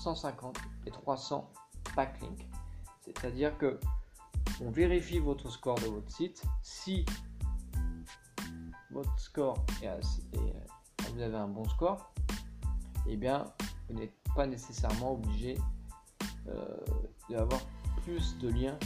150 0.00 0.56
et 0.86 0.92
300 0.92 1.50
backlinks. 1.96 2.46
C'est-à-dire 3.00 3.58
que 3.58 3.80
on 4.60 4.70
vérifie 4.70 5.18
votre 5.18 5.50
score 5.50 5.80
de 5.80 5.86
votre 5.86 6.12
site. 6.12 6.44
Si 6.62 7.04
votre 8.92 9.18
score 9.18 9.64
est 9.82 9.88
assez, 9.88 10.22
vous 11.12 11.20
avez 11.20 11.36
un 11.36 11.48
bon 11.48 11.64
score, 11.68 12.12
eh 13.06 13.16
bien 13.16 13.46
vous 13.88 13.94
n'êtes 13.94 14.14
pas 14.34 14.46
nécessairement 14.46 15.12
obligé 15.12 15.58
euh, 16.48 16.76
d'avoir 17.30 17.60
de 18.40 18.48
liens 18.48 18.78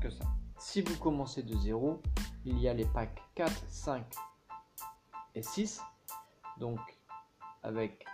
que 0.00 0.08
ça. 0.10 0.24
Si 0.58 0.80
vous 0.80 0.96
commencez 0.96 1.42
de 1.42 1.54
0, 1.54 2.00
il 2.46 2.58
y 2.58 2.66
a 2.66 2.72
les 2.72 2.86
packs 2.86 3.22
4, 3.34 3.52
5 3.68 4.04
et 5.34 5.42
6. 5.42 5.82
Donc 6.58 6.78
avec 7.62 8.06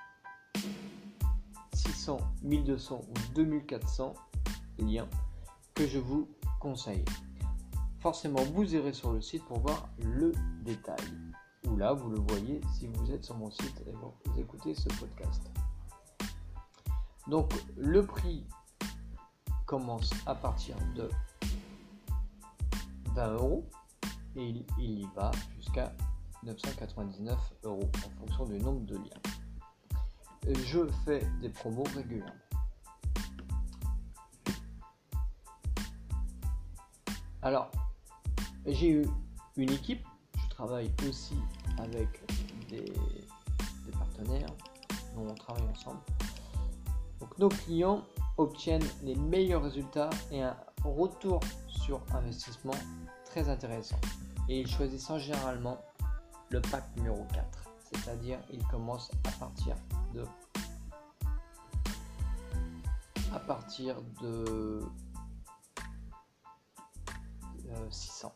600, 1.73 2.19
1200 2.43 3.01
ou 3.09 3.35
2400 3.35 4.15
liens 4.79 5.09
que 5.75 5.87
je 5.87 5.99
vous 5.99 6.29
conseille. 6.61 7.05
Forcément, 8.01 8.43
vous 8.43 8.75
irez 8.75 8.93
sur 8.93 9.13
le 9.13 9.21
site 9.21 9.45
pour 9.45 9.61
voir 9.61 9.89
le 9.99 10.33
détail. 10.63 10.97
Là, 11.77 11.93
vous 11.93 12.11
le 12.11 12.19
voyez 12.19 12.61
si 12.75 12.87
vous 12.89 13.13
êtes 13.13 13.25
sur 13.25 13.37
mon 13.37 13.51
site 13.51 13.83
et 13.87 13.93
vous 13.93 14.13
écoutez 14.41 14.75
ce 14.75 14.89
podcast. 14.99 15.51
Donc, 17.29 17.53
le 17.77 18.05
prix 18.05 18.45
commence 19.67 20.11
à 20.27 20.35
partir 20.35 20.77
de 20.97 21.09
20 23.15 23.33
euros 23.35 23.69
et 24.35 24.65
il, 24.79 25.01
y 25.01 25.07
va 25.15 25.31
jusqu'à 25.57 25.93
999 26.43 27.39
euros 27.65 27.91
en 28.07 28.11
fonction 28.21 28.47
du 28.47 28.59
nombre 28.59 28.87
de 28.87 28.97
liens. 28.97 30.55
Je 30.65 30.87
fais 31.05 31.25
des 31.41 31.51
promos 31.51 31.85
régulièrement. 31.95 32.33
Alors, 37.43 37.71
j'ai 38.67 38.91
eu 38.91 39.07
une 39.57 39.71
équipe, 39.71 40.05
je 40.43 40.49
travaille 40.51 40.91
aussi 41.09 41.37
avec 41.79 42.09
des, 42.69 42.85
des 42.85 43.93
partenaires, 43.93 44.51
on 45.17 45.35
travaille 45.35 45.69
ensemble. 45.69 46.01
Donc 47.21 47.37
nos 47.39 47.49
clients 47.49 48.05
obtiennent 48.37 48.87
les 49.03 49.15
meilleurs 49.17 49.63
résultats 49.63 50.11
et 50.31 50.43
un 50.43 50.57
retour 50.85 51.41
sur 51.67 52.01
investissement 52.15 52.75
très 53.25 53.49
intéressant. 53.49 53.99
Et 54.49 54.61
ils 54.61 54.69
choisissent 54.69 55.13
généralement 55.19 55.79
le 56.51 56.61
pack 56.61 56.85
numéro 56.97 57.27
4. 57.35 57.45
c'est-à-dire 57.93 58.39
il 58.53 58.65
commence 58.69 59.11
à 59.25 59.31
partir 59.33 59.77
de 60.15 60.25
à 63.35 63.39
partir 63.39 63.97
de 64.23 64.83
600 67.91 67.91
600 67.91 68.35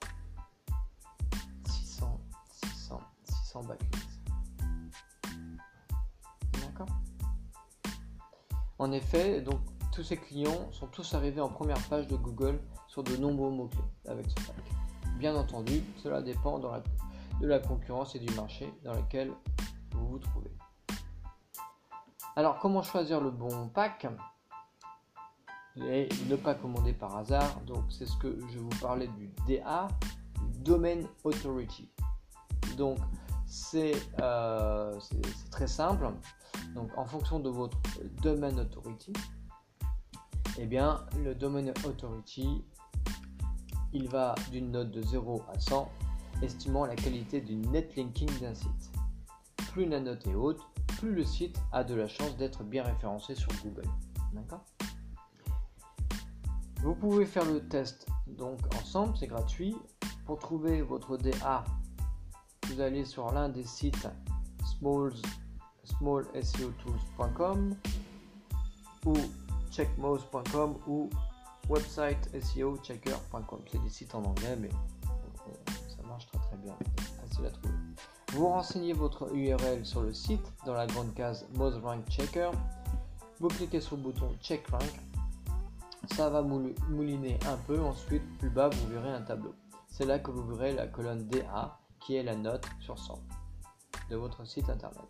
600 3.52 3.64
backlinks 3.64 4.02
d'accord 6.60 6.88
en 8.78 8.92
effet 8.92 9.40
donc 9.40 9.60
tous 9.92 10.02
ces 10.02 10.16
clients 10.16 10.72
sont 10.72 10.86
tous 10.86 11.12
arrivés 11.12 11.42
en 11.42 11.50
première 11.50 11.80
page 11.88 12.06
de 12.08 12.16
Google 12.16 12.58
sur 12.88 13.02
de 13.02 13.14
nombreux 13.16 13.50
mots-clés 13.50 13.84
avec 14.08 14.26
ce 14.26 14.34
pack. 14.46 14.56
Bien 15.18 15.36
entendu, 15.36 15.82
cela 16.02 16.22
dépend 16.22 16.58
de 16.58 17.46
la 17.46 17.58
concurrence 17.58 18.14
et 18.14 18.18
du 18.18 18.34
marché 18.34 18.72
dans 18.84 18.94
lequel 18.94 19.30
vous 19.92 20.08
vous 20.08 20.18
trouvez. 20.18 20.50
Alors, 22.36 22.58
comment 22.58 22.82
choisir 22.82 23.20
le 23.20 23.30
bon 23.30 23.68
pack 23.68 24.06
et 25.76 26.08
ne 26.28 26.36
pas 26.36 26.54
commander 26.54 26.94
par 26.94 27.14
hasard? 27.16 27.60
Donc, 27.66 27.84
c'est 27.90 28.06
ce 28.06 28.16
que 28.16 28.38
je 28.50 28.58
vous 28.58 28.80
parlais 28.80 29.08
du 29.08 29.30
DA, 29.46 29.88
Domain 30.60 31.02
Authority. 31.24 31.90
Donc, 32.78 32.98
euh, 34.20 34.98
c'est 35.00 35.50
très 35.50 35.66
simple. 35.66 36.08
Donc, 36.74 36.90
en 36.96 37.04
fonction 37.04 37.40
de 37.40 37.50
votre 37.50 37.78
Domain 38.22 38.56
Authority, 38.58 39.12
eh 40.58 40.66
bien, 40.66 41.04
le 41.22 41.34
Domain 41.34 41.68
Authority, 41.84 42.64
il 43.92 44.08
va 44.08 44.34
d'une 44.50 44.70
note 44.70 44.90
de 44.90 45.02
0 45.02 45.42
à 45.52 45.58
100, 45.58 45.90
estimant 46.42 46.86
la 46.86 46.96
qualité 46.96 47.40
du 47.40 47.56
netlinking 47.56 48.28
d'un 48.40 48.54
site. 48.54 48.92
Plus 49.72 49.86
la 49.86 50.00
note 50.00 50.26
est 50.26 50.34
haute, 50.34 50.60
plus 50.98 51.14
le 51.14 51.24
site 51.24 51.58
a 51.72 51.84
de 51.84 51.94
la 51.94 52.08
chance 52.08 52.36
d'être 52.36 52.64
bien 52.64 52.84
référencé 52.84 53.34
sur 53.34 53.50
Google. 53.62 53.88
D'accord? 54.32 54.64
Vous 56.82 56.94
pouvez 56.94 57.26
faire 57.26 57.44
le 57.44 57.66
test 57.68 58.06
donc 58.26 58.58
ensemble, 58.76 59.16
c'est 59.16 59.26
gratuit. 59.26 59.76
Pour 60.26 60.38
trouver 60.38 60.82
votre 60.82 61.16
DA, 61.16 61.64
vous 62.72 62.80
allez 62.80 63.04
sur 63.04 63.30
l'un 63.32 63.50
des 63.50 63.64
sites 63.64 64.08
smallseotools.com 65.84 67.76
ou 69.04 69.14
checkmouse.com 69.70 70.76
ou 70.86 71.10
website 71.68 72.30
SEO 72.40 72.78
checker.com. 72.78 73.60
C'est 73.70 73.82
des 73.82 73.90
sites 73.90 74.14
en 74.14 74.24
anglais, 74.24 74.56
mais 74.58 74.70
ça 75.88 76.02
marche 76.08 76.26
très 76.28 76.38
très 76.38 76.56
bien. 76.56 76.74
Facile 77.20 77.46
à 77.46 77.50
trouver. 77.50 77.74
Vous 78.32 78.48
renseignez 78.48 78.94
votre 78.94 79.34
URL 79.34 79.84
sur 79.84 80.00
le 80.00 80.14
site 80.14 80.52
dans 80.64 80.74
la 80.74 80.86
grande 80.86 81.12
case 81.14 81.44
Most 81.54 81.78
Rank 81.82 82.08
Checker. 82.08 82.50
Vous 83.38 83.48
cliquez 83.48 83.82
sur 83.82 83.96
le 83.96 84.02
bouton 84.02 84.30
Check 84.40 84.66
Rank. 84.68 85.00
Ça 86.16 86.30
va 86.30 86.40
mouliner 86.42 87.38
un 87.46 87.56
peu. 87.66 87.78
Ensuite, 87.80 88.22
plus 88.38 88.50
bas, 88.50 88.70
vous 88.70 88.86
verrez 88.88 89.10
un 89.10 89.20
tableau. 89.20 89.54
C'est 89.88 90.06
là 90.06 90.18
que 90.18 90.30
vous 90.30 90.42
verrez 90.54 90.72
la 90.72 90.86
colonne 90.86 91.28
DA 91.28 91.78
qui 92.04 92.16
est 92.16 92.22
la 92.22 92.36
note 92.36 92.64
sur 92.80 92.98
100 92.98 93.18
de 94.10 94.16
votre 94.16 94.44
site 94.44 94.68
internet. 94.68 95.08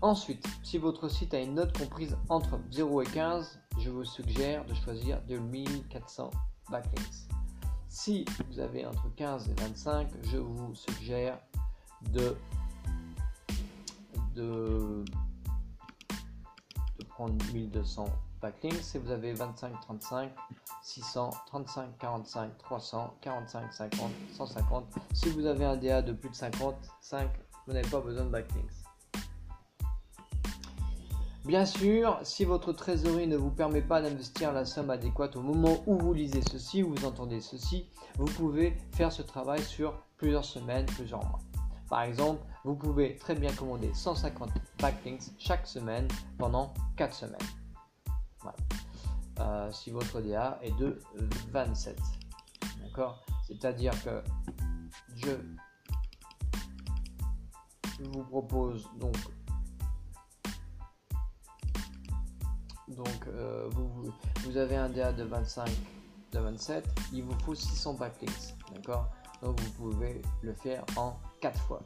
Ensuite, 0.00 0.44
si 0.62 0.78
votre 0.78 1.08
site 1.08 1.32
a 1.34 1.40
une 1.40 1.54
note 1.54 1.76
comprise 1.78 2.16
entre 2.28 2.58
0 2.72 3.02
et 3.02 3.06
15, 3.06 3.60
je 3.78 3.90
vous 3.90 4.04
suggère 4.04 4.64
de 4.64 4.74
choisir 4.74 5.20
2400 5.28 6.30
backlinks. 6.70 7.28
Si 7.88 8.24
vous 8.48 8.58
avez 8.58 8.84
entre 8.84 9.14
15 9.14 9.50
et 9.50 9.54
25, 9.60 10.08
je 10.22 10.38
vous 10.38 10.74
suggère 10.74 11.38
de, 12.12 12.36
de, 14.34 15.04
de 16.98 17.04
prendre 17.04 17.36
1200 17.52 18.06
backlinks. 18.42 18.82
Si 18.82 18.98
vous 18.98 19.10
avez 19.10 19.32
25, 19.32 19.80
35, 19.80 20.30
600, 20.82 21.30
35, 21.46 21.98
45, 21.98 22.58
300, 22.58 23.14
45, 23.20 23.72
50, 23.72 24.10
150. 24.34 24.84
Si 25.14 25.30
vous 25.30 25.46
avez 25.46 25.64
un 25.64 25.76
DA 25.76 26.02
de 26.02 26.12
plus 26.12 26.28
de 26.28 26.34
50, 26.34 26.74
5, 27.00 27.30
vous 27.66 27.72
n'avez 27.72 27.88
pas 27.88 28.00
besoin 28.00 28.24
de 28.24 28.30
backlinks. 28.30 28.72
Bien 31.44 31.66
sûr, 31.66 32.20
si 32.22 32.44
votre 32.44 32.72
trésorerie 32.72 33.26
ne 33.26 33.36
vous 33.36 33.50
permet 33.50 33.82
pas 33.82 34.00
d'investir 34.00 34.52
la 34.52 34.64
somme 34.64 34.90
adéquate 34.90 35.34
au 35.34 35.42
moment 35.42 35.82
où 35.86 35.98
vous 35.98 36.12
lisez 36.12 36.42
ceci 36.42 36.84
ou 36.84 36.94
vous 36.94 37.04
entendez 37.04 37.40
ceci, 37.40 37.88
vous 38.16 38.26
pouvez 38.26 38.76
faire 38.92 39.10
ce 39.10 39.22
travail 39.22 39.60
sur 39.60 39.94
plusieurs 40.16 40.44
semaines, 40.44 40.86
plusieurs 40.86 41.24
mois. 41.24 41.40
Par 41.88 42.02
exemple, 42.02 42.42
vous 42.64 42.76
pouvez 42.76 43.16
très 43.16 43.34
bien 43.34 43.52
commander 43.52 43.92
150 43.92 44.50
backlinks 44.80 45.32
chaque 45.36 45.66
semaine 45.66 46.06
pendant 46.38 46.72
4 46.96 47.12
semaines. 47.12 47.61
Euh, 49.38 49.72
si 49.72 49.90
votre 49.90 50.20
DA 50.20 50.58
est 50.62 50.76
de 50.78 51.00
27. 51.50 51.98
D'accord? 52.82 53.24
C'est-à-dire 53.46 53.92
que 54.04 54.22
je 55.16 55.36
vous 58.00 58.24
propose 58.24 58.88
donc 58.98 59.16
Donc 62.96 63.26
euh, 63.28 63.70
vous, 64.44 64.56
avez 64.56 64.76
un 64.76 64.88
DA 64.88 65.12
de 65.12 65.24
25, 65.24 65.70
de 66.32 66.38
27, 66.38 66.86
il 67.12 67.22
vous 67.22 67.38
faut 67.40 67.54
600 67.54 67.94
backlinks. 67.94 68.54
D'accord? 68.74 69.08
Donc 69.42 69.58
vous 69.60 69.70
pouvez 69.70 70.20
le 70.42 70.52
faire 70.52 70.84
en 70.96 71.16
4 71.40 71.58
fois. 71.62 71.82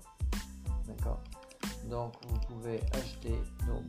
D'accord? 0.87 1.21
Donc 1.89 2.15
vous 2.27 2.39
pouvez 2.41 2.81
acheter 2.93 3.39
donc 3.67 3.85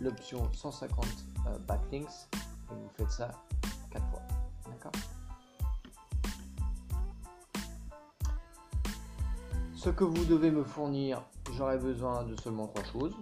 l'option 0.00 0.48
150 0.52 1.06
euh, 1.46 1.58
backlinks 1.66 2.28
et 2.70 2.74
vous 2.74 2.88
faites 2.96 3.10
ça 3.10 3.30
4 3.90 4.06
fois. 4.10 4.22
D'accord 4.70 4.92
Ce 9.74 9.90
que 9.90 10.04
vous 10.04 10.24
devez 10.24 10.50
me 10.50 10.64
fournir, 10.64 11.22
j'aurai 11.52 11.78
besoin 11.78 12.24
de 12.24 12.34
seulement 12.40 12.66
trois 12.68 12.84
choses 12.84 13.14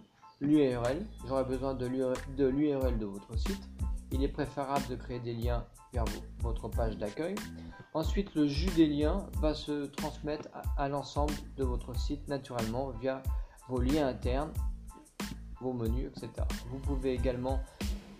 l'URL. 0.43 1.07
J'aurai 1.27 1.45
besoin 1.45 1.75
de 1.75 1.87
l'URL 1.87 2.99
de 2.99 3.07
votre 3.07 3.39
site. 3.39 3.63
Il 4.11 4.23
est 4.23 4.29
préférable 4.29 4.87
de 4.89 4.97
créer 4.97 5.21
des 5.21 5.33
liens 5.33 5.65
vers 5.93 6.05
votre 6.41 6.69
page 6.69 6.99
d'accueil. 6.99 7.35
Ensuite, 7.95 8.35
le 8.35 8.47
jus 8.47 8.71
des 8.71 8.87
liens 8.87 9.27
va 9.41 9.55
se 9.55 9.87
transmettre 9.87 10.49
à, 10.77 10.89
l'ensemble 10.89 11.33
de 11.57 11.65
votre 11.65 11.95
site 11.97 12.27
naturellement 12.29 12.91
via 12.91 13.23
vos 13.69 13.81
liens 13.81 14.09
internes, 14.09 14.53
vos 15.61 15.73
menus, 15.73 16.09
etc. 16.09 16.47
Vous 16.71 16.79
pouvez 16.79 17.13
également 17.13 17.61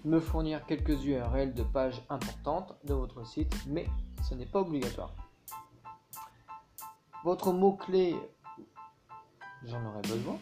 me 0.05 0.21
fournir 0.21 0.67
quelques 0.67 1.05
URL 1.05 1.55
de 1.55 1.63
pages 1.63 2.03
importantes 2.09 2.75
de 2.85 2.95
votre 2.95 3.27
site, 3.27 3.55
mais 3.67 3.87
ce 4.23 4.35
n'est 4.35 4.47
pas 4.47 4.61
obligatoire. 4.61 5.15
Votre 7.25 7.53
mot-clé 7.53 8.17
j'en 9.65 9.85
aurai 9.87 10.03
besoin. 10.03 10.39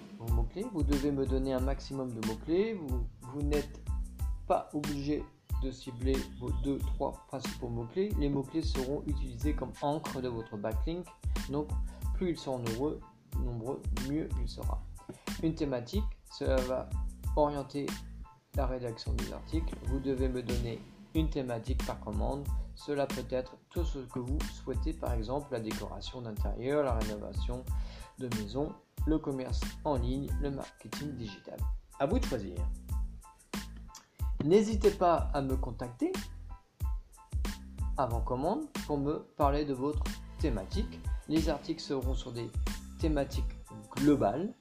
Vous 0.73 0.83
devez 0.83 1.11
me 1.11 1.27
donner 1.27 1.53
un 1.53 1.61
maximum 1.61 2.11
de 2.13 2.27
mots-clés. 2.27 2.75
Vous, 2.75 3.43
n'êtes 3.43 3.81
pas 4.47 4.69
obligé 4.73 5.23
de 5.63 5.71
cibler 5.71 6.17
vos 6.39 6.51
deux, 6.65 6.79
trois 6.79 7.13
principaux 7.29 7.69
mots-clés. 7.69 8.11
Les 8.19 8.29
mots-clés 8.29 8.63
seront 8.63 9.03
utilisés 9.07 9.55
comme 9.55 9.73
encre 9.83 10.21
de 10.21 10.29
votre 10.29 10.57
backlink. 10.57 11.07
Donc, 11.51 11.69
plus 12.15 12.31
ils 12.31 12.51
nombreux, 12.51 13.01
nombreux 13.39 13.81
mieux 14.09 14.29
il 14.41 14.49
sera. 14.49 14.83
Une 15.43 15.55
thématique, 15.55 16.05
cela 16.31 16.57
va 16.57 16.89
orienter 17.37 17.87
la 18.57 18.67
rédaction 18.67 19.13
des 19.15 19.33
articles. 19.33 19.75
Vous 19.85 20.01
devez 20.01 20.29
me 20.29 20.43
donner 20.43 20.81
une 21.15 21.29
thématique 21.29 21.85
par 21.87 22.01
commande. 22.01 22.47
Cela 22.75 23.07
peut 23.07 23.27
être 23.31 23.57
tout 23.71 23.85
ce 23.85 23.99
que 23.99 24.19
vous 24.19 24.39
souhaitez, 24.63 24.93
par 24.93 25.13
exemple 25.13 25.53
la 25.53 25.61
décoration 25.61 26.23
d'intérieur, 26.23 26.85
la 26.85 26.95
rénovation 26.95 27.65
de 28.19 28.29
maison, 28.37 28.73
le 29.07 29.19
commerce 29.19 29.61
en 29.85 29.97
ligne, 29.97 30.29
le 30.41 30.51
marketing 30.51 31.15
digital. 31.17 31.59
À 31.99 32.07
vous 32.07 32.19
de 32.19 32.25
choisir. 32.25 32.57
N'hésitez 34.45 34.91
pas 34.91 35.31
à 35.35 35.43
me 35.43 35.57
contacter 35.57 36.13
avant 37.99 38.23
commande 38.23 38.65
pour 38.87 38.97
me 38.97 39.19
parler 39.37 39.67
de 39.67 39.75
votre 39.75 40.03
thématique. 40.39 40.99
Les 41.29 41.51
articles 41.51 41.83
seront 41.83 42.15
sur 42.15 42.33
des 42.33 42.51
thématiques 42.99 43.45
globales. 43.97 44.55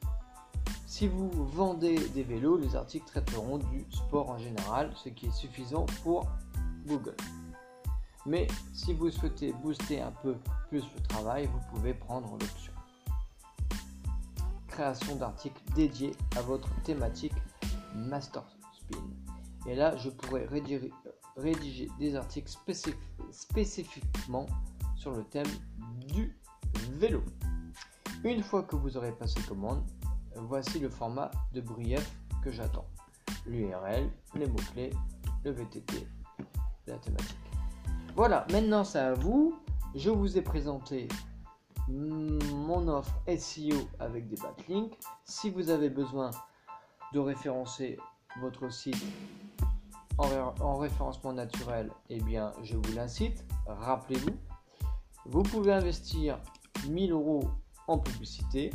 Si 0.89 1.07
vous 1.07 1.29
vendez 1.29 1.99
des 2.15 2.23
vélos, 2.23 2.57
les 2.57 2.75
articles 2.75 3.05
traiteront 3.05 3.59
du 3.59 3.85
sport 3.91 4.31
en 4.31 4.39
général, 4.39 4.91
ce 4.95 5.09
qui 5.09 5.27
est 5.27 5.31
suffisant 5.31 5.85
pour 6.01 6.27
Google. 6.87 7.15
Mais 8.25 8.47
si 8.73 8.95
vous 8.95 9.11
souhaitez 9.11 9.53
booster 9.53 10.01
un 10.01 10.11
peu 10.11 10.35
plus 10.67 10.83
le 10.95 11.03
travail, 11.03 11.45
vous 11.45 11.59
pouvez 11.69 11.93
prendre 11.93 12.31
l'option 12.31 12.73
création 14.67 15.15
d'articles 15.15 15.61
dédiés 15.75 16.15
à 16.35 16.41
votre 16.41 16.69
thématique 16.81 17.35
Master 17.93 18.43
Spin. 18.73 18.97
Et 19.67 19.75
là, 19.75 19.95
je 19.95 20.09
pourrais 20.09 20.47
rédiger, 20.47 21.87
des 21.99 22.15
articles 22.15 22.51
spécifiquement 23.31 24.47
sur 24.95 25.11
le 25.11 25.23
thème 25.23 25.45
du 26.07 26.35
vélo. 26.93 27.21
Une 28.23 28.41
fois 28.41 28.63
que 28.63 28.75
vous 28.75 28.97
aurez 28.97 29.11
passé 29.11 29.39
commande, 29.47 29.83
voici 30.47 30.79
le 30.79 30.89
format 30.89 31.31
de 31.53 31.61
brief 31.61 32.19
que 32.43 32.51
j'attends. 32.51 32.85
L'URL, 33.45 34.09
les 34.35 34.47
mots-clés, 34.47 34.91
le 35.43 35.51
VTT, 35.51 36.07
la 36.87 36.97
thématique. 36.97 37.37
Voilà, 38.15 38.45
maintenant 38.51 38.83
c'est 38.83 38.99
à 38.99 39.13
vous. 39.13 39.55
Je 39.95 40.09
vous 40.09 40.37
ai 40.37 40.41
présenté 40.41 41.07
mon 41.87 42.87
offre 42.87 43.19
SEO 43.27 43.87
avec 43.99 44.27
des 44.27 44.35
backlinks. 44.35 44.97
Si 45.25 45.49
vous 45.49 45.69
avez 45.69 45.89
besoin 45.89 46.31
de 47.13 47.19
référencer 47.19 47.97
votre 48.39 48.71
site 48.71 49.03
en, 50.17 50.77
référencement 50.77 51.33
naturel, 51.33 51.91
eh 52.09 52.19
bien, 52.21 52.51
je 52.61 52.75
vous 52.75 52.93
l'incite. 52.93 53.45
Rappelez-vous, 53.67 54.37
vous 55.25 55.43
pouvez 55.43 55.71
investir 55.71 56.39
1000 56.87 57.11
euros 57.11 57.49
en 57.87 57.97
publicité 57.97 58.71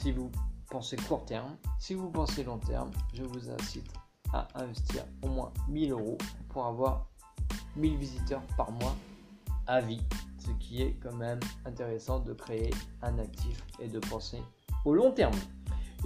si 0.00 0.12
vous 0.12 0.30
pensez 0.70 0.96
court 0.96 1.26
terme. 1.26 1.56
Si 1.78 1.92
vous 1.92 2.10
pensez 2.10 2.42
long 2.42 2.58
terme, 2.58 2.90
je 3.12 3.22
vous 3.22 3.50
incite 3.50 3.92
à 4.32 4.48
investir 4.54 5.04
au 5.20 5.28
moins 5.28 5.52
1000 5.68 5.92
euros 5.92 6.16
pour 6.48 6.64
avoir 6.64 7.06
1000 7.76 7.98
visiteurs 7.98 8.42
par 8.56 8.70
mois 8.72 8.96
à 9.66 9.82
vie. 9.82 10.00
Ce 10.38 10.50
qui 10.52 10.80
est 10.80 10.94
quand 11.02 11.12
même 11.12 11.40
intéressant 11.66 12.18
de 12.20 12.32
créer 12.32 12.70
un 13.02 13.18
actif 13.18 13.62
et 13.78 13.88
de 13.88 13.98
penser 13.98 14.42
au 14.86 14.94
long 14.94 15.12
terme. 15.12 15.36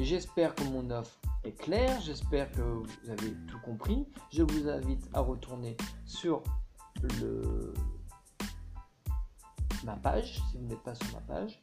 J'espère 0.00 0.56
que 0.56 0.64
mon 0.64 0.90
offre 0.90 1.16
est 1.44 1.52
claire, 1.52 2.00
j'espère 2.00 2.50
que 2.50 2.62
vous 2.62 3.10
avez 3.10 3.32
tout 3.46 3.60
compris. 3.64 4.08
Je 4.32 4.42
vous 4.42 4.68
invite 4.68 5.08
à 5.14 5.20
retourner 5.20 5.76
sur 6.04 6.42
ma 9.84 9.94
page, 9.96 10.42
si 10.50 10.58
vous 10.58 10.66
n'êtes 10.66 10.82
pas 10.82 10.96
sur 10.96 11.12
ma 11.12 11.20
page. 11.20 11.62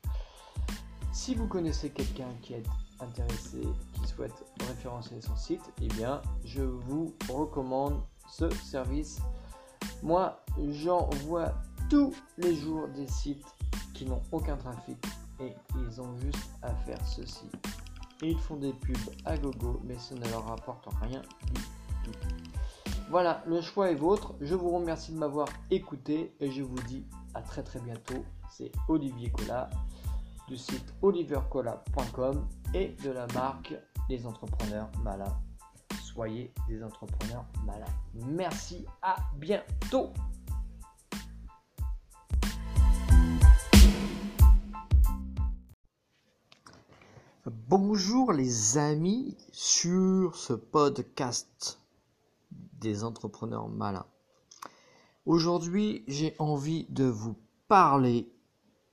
Si 1.11 1.35
vous 1.35 1.47
connaissez 1.47 1.89
quelqu'un 1.89 2.29
qui 2.41 2.53
est 2.53 2.63
intéressé, 2.99 3.61
qui 3.93 4.07
souhaite 4.07 4.45
référencer 4.67 5.19
son 5.21 5.35
site, 5.35 5.61
eh 5.81 5.87
bien, 5.87 6.21
je 6.45 6.61
vous 6.61 7.13
recommande 7.29 8.01
ce 8.29 8.49
service. 8.49 9.19
Moi, 10.01 10.43
j'envoie 10.71 11.53
tous 11.89 12.13
les 12.37 12.55
jours 12.55 12.87
des 12.89 13.07
sites 13.07 13.45
qui 13.93 14.05
n'ont 14.05 14.21
aucun 14.31 14.57
trafic 14.57 14.97
et 15.39 15.53
ils 15.75 16.01
ont 16.01 16.17
juste 16.19 16.49
à 16.61 16.73
faire 16.73 17.05
ceci 17.05 17.49
ils 18.27 18.37
font 18.37 18.55
des 18.55 18.73
pubs 18.73 18.97
à 19.25 19.37
gogo, 19.37 19.81
mais 19.83 19.97
ça 19.97 20.15
ne 20.15 20.27
leur 20.29 20.45
rapporte 20.45 20.87
rien 21.01 21.21
du 21.47 21.61
tout. 22.03 22.11
Voilà, 23.09 23.43
le 23.45 23.61
choix 23.61 23.91
est 23.91 23.95
vôtre. 23.95 24.35
Je 24.39 24.55
vous 24.55 24.69
remercie 24.69 25.11
de 25.11 25.17
m'avoir 25.17 25.47
écouté 25.69 26.33
et 26.39 26.49
je 26.51 26.61
vous 26.61 26.81
dis 26.87 27.05
à 27.33 27.41
très 27.41 27.63
très 27.63 27.79
bientôt. 27.79 28.23
C'est 28.49 28.71
Olivier 28.87 29.31
Collat 29.31 29.69
site 30.57 30.93
olivercola.com 31.01 32.47
et 32.73 32.95
de 33.03 33.11
la 33.11 33.27
marque 33.33 33.73
Les 34.09 34.25
Entrepreneurs 34.25 34.89
Malins. 35.03 35.37
Soyez 36.13 36.53
des 36.67 36.83
entrepreneurs 36.83 37.45
malins. 37.65 37.85
Merci, 38.13 38.85
à 39.01 39.15
bientôt. 39.37 40.11
Bonjour 47.45 48.33
les 48.33 48.77
amis 48.77 49.37
sur 49.53 50.35
ce 50.35 50.51
podcast 50.53 51.79
des 52.51 53.05
entrepreneurs 53.05 53.69
malins. 53.69 54.05
Aujourd'hui, 55.25 56.03
j'ai 56.07 56.35
envie 56.39 56.85
de 56.89 57.05
vous 57.05 57.37
parler 57.69 58.29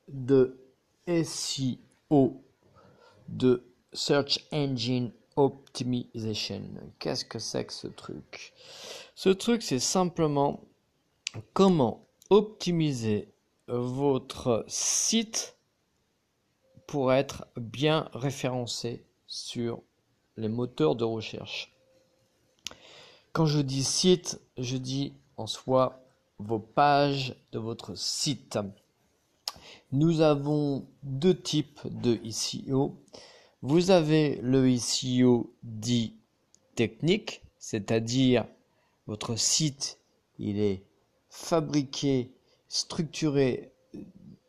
de 0.06 0.67
SEO, 1.08 2.42
de 3.28 3.64
Search 3.92 4.46
Engine 4.52 5.10
Optimization. 5.36 6.62
Qu'est-ce 6.98 7.24
que 7.24 7.38
c'est 7.38 7.64
que 7.64 7.72
ce 7.72 7.86
truc? 7.86 8.52
Ce 9.14 9.30
truc, 9.30 9.62
c'est 9.62 9.78
simplement 9.78 10.60
comment 11.54 12.06
optimiser 12.28 13.32
votre 13.68 14.64
site 14.68 15.56
pour 16.86 17.12
être 17.12 17.46
bien 17.56 18.08
référencé 18.12 19.06
sur 19.26 19.82
les 20.36 20.48
moteurs 20.48 20.96
de 20.96 21.04
recherche. 21.04 21.72
Quand 23.32 23.46
je 23.46 23.60
dis 23.60 23.84
site, 23.84 24.40
je 24.56 24.76
dis 24.76 25.12
en 25.36 25.46
soi 25.46 26.02
vos 26.38 26.58
pages 26.58 27.36
de 27.52 27.58
votre 27.58 27.94
site. 27.94 28.58
Nous 29.92 30.20
avons 30.20 30.86
deux 31.02 31.38
types 31.38 31.80
de 31.84 32.18
SEO. 32.30 32.96
Vous 33.62 33.90
avez 33.90 34.38
le 34.42 34.76
SEO 34.76 35.52
dit 35.62 36.14
technique, 36.74 37.42
c'est-à-dire 37.58 38.46
votre 39.06 39.36
site, 39.36 39.98
il 40.38 40.60
est 40.60 40.82
fabriqué, 41.30 42.30
structuré 42.68 43.72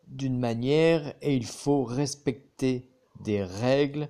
d'une 0.08 0.38
manière 0.38 1.14
et 1.22 1.36
il 1.36 1.46
faut 1.46 1.84
respecter 1.84 2.88
des 3.22 3.44
règles, 3.44 4.10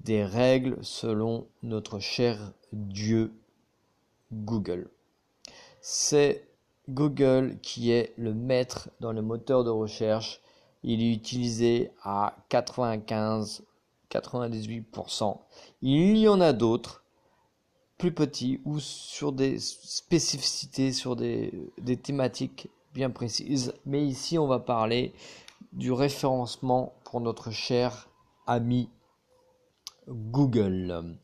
des 0.00 0.24
règles 0.24 0.78
selon 0.82 1.46
notre 1.62 1.98
cher 1.98 2.52
Dieu 2.72 3.32
Google. 4.32 4.90
C'est 5.80 6.45
Google 6.88 7.58
qui 7.62 7.90
est 7.90 8.14
le 8.16 8.34
maître 8.34 8.90
dans 9.00 9.12
le 9.12 9.22
moteur 9.22 9.64
de 9.64 9.70
recherche. 9.70 10.40
Il 10.82 11.02
est 11.02 11.12
utilisé 11.12 11.90
à 12.02 12.36
95-98%. 12.50 15.38
Il 15.82 16.16
y 16.16 16.28
en 16.28 16.40
a 16.40 16.52
d'autres 16.52 17.02
plus 17.98 18.12
petits 18.12 18.60
ou 18.64 18.78
sur 18.78 19.32
des 19.32 19.58
spécificités, 19.58 20.92
sur 20.92 21.16
des, 21.16 21.72
des 21.78 21.96
thématiques 21.96 22.68
bien 22.92 23.10
précise. 23.10 23.74
Mais 23.84 24.04
ici, 24.04 24.38
on 24.38 24.46
va 24.46 24.58
parler 24.58 25.14
du 25.72 25.92
référencement 25.92 26.94
pour 27.04 27.20
notre 27.20 27.50
cher 27.50 28.08
ami 28.46 28.88
Google. 30.08 31.16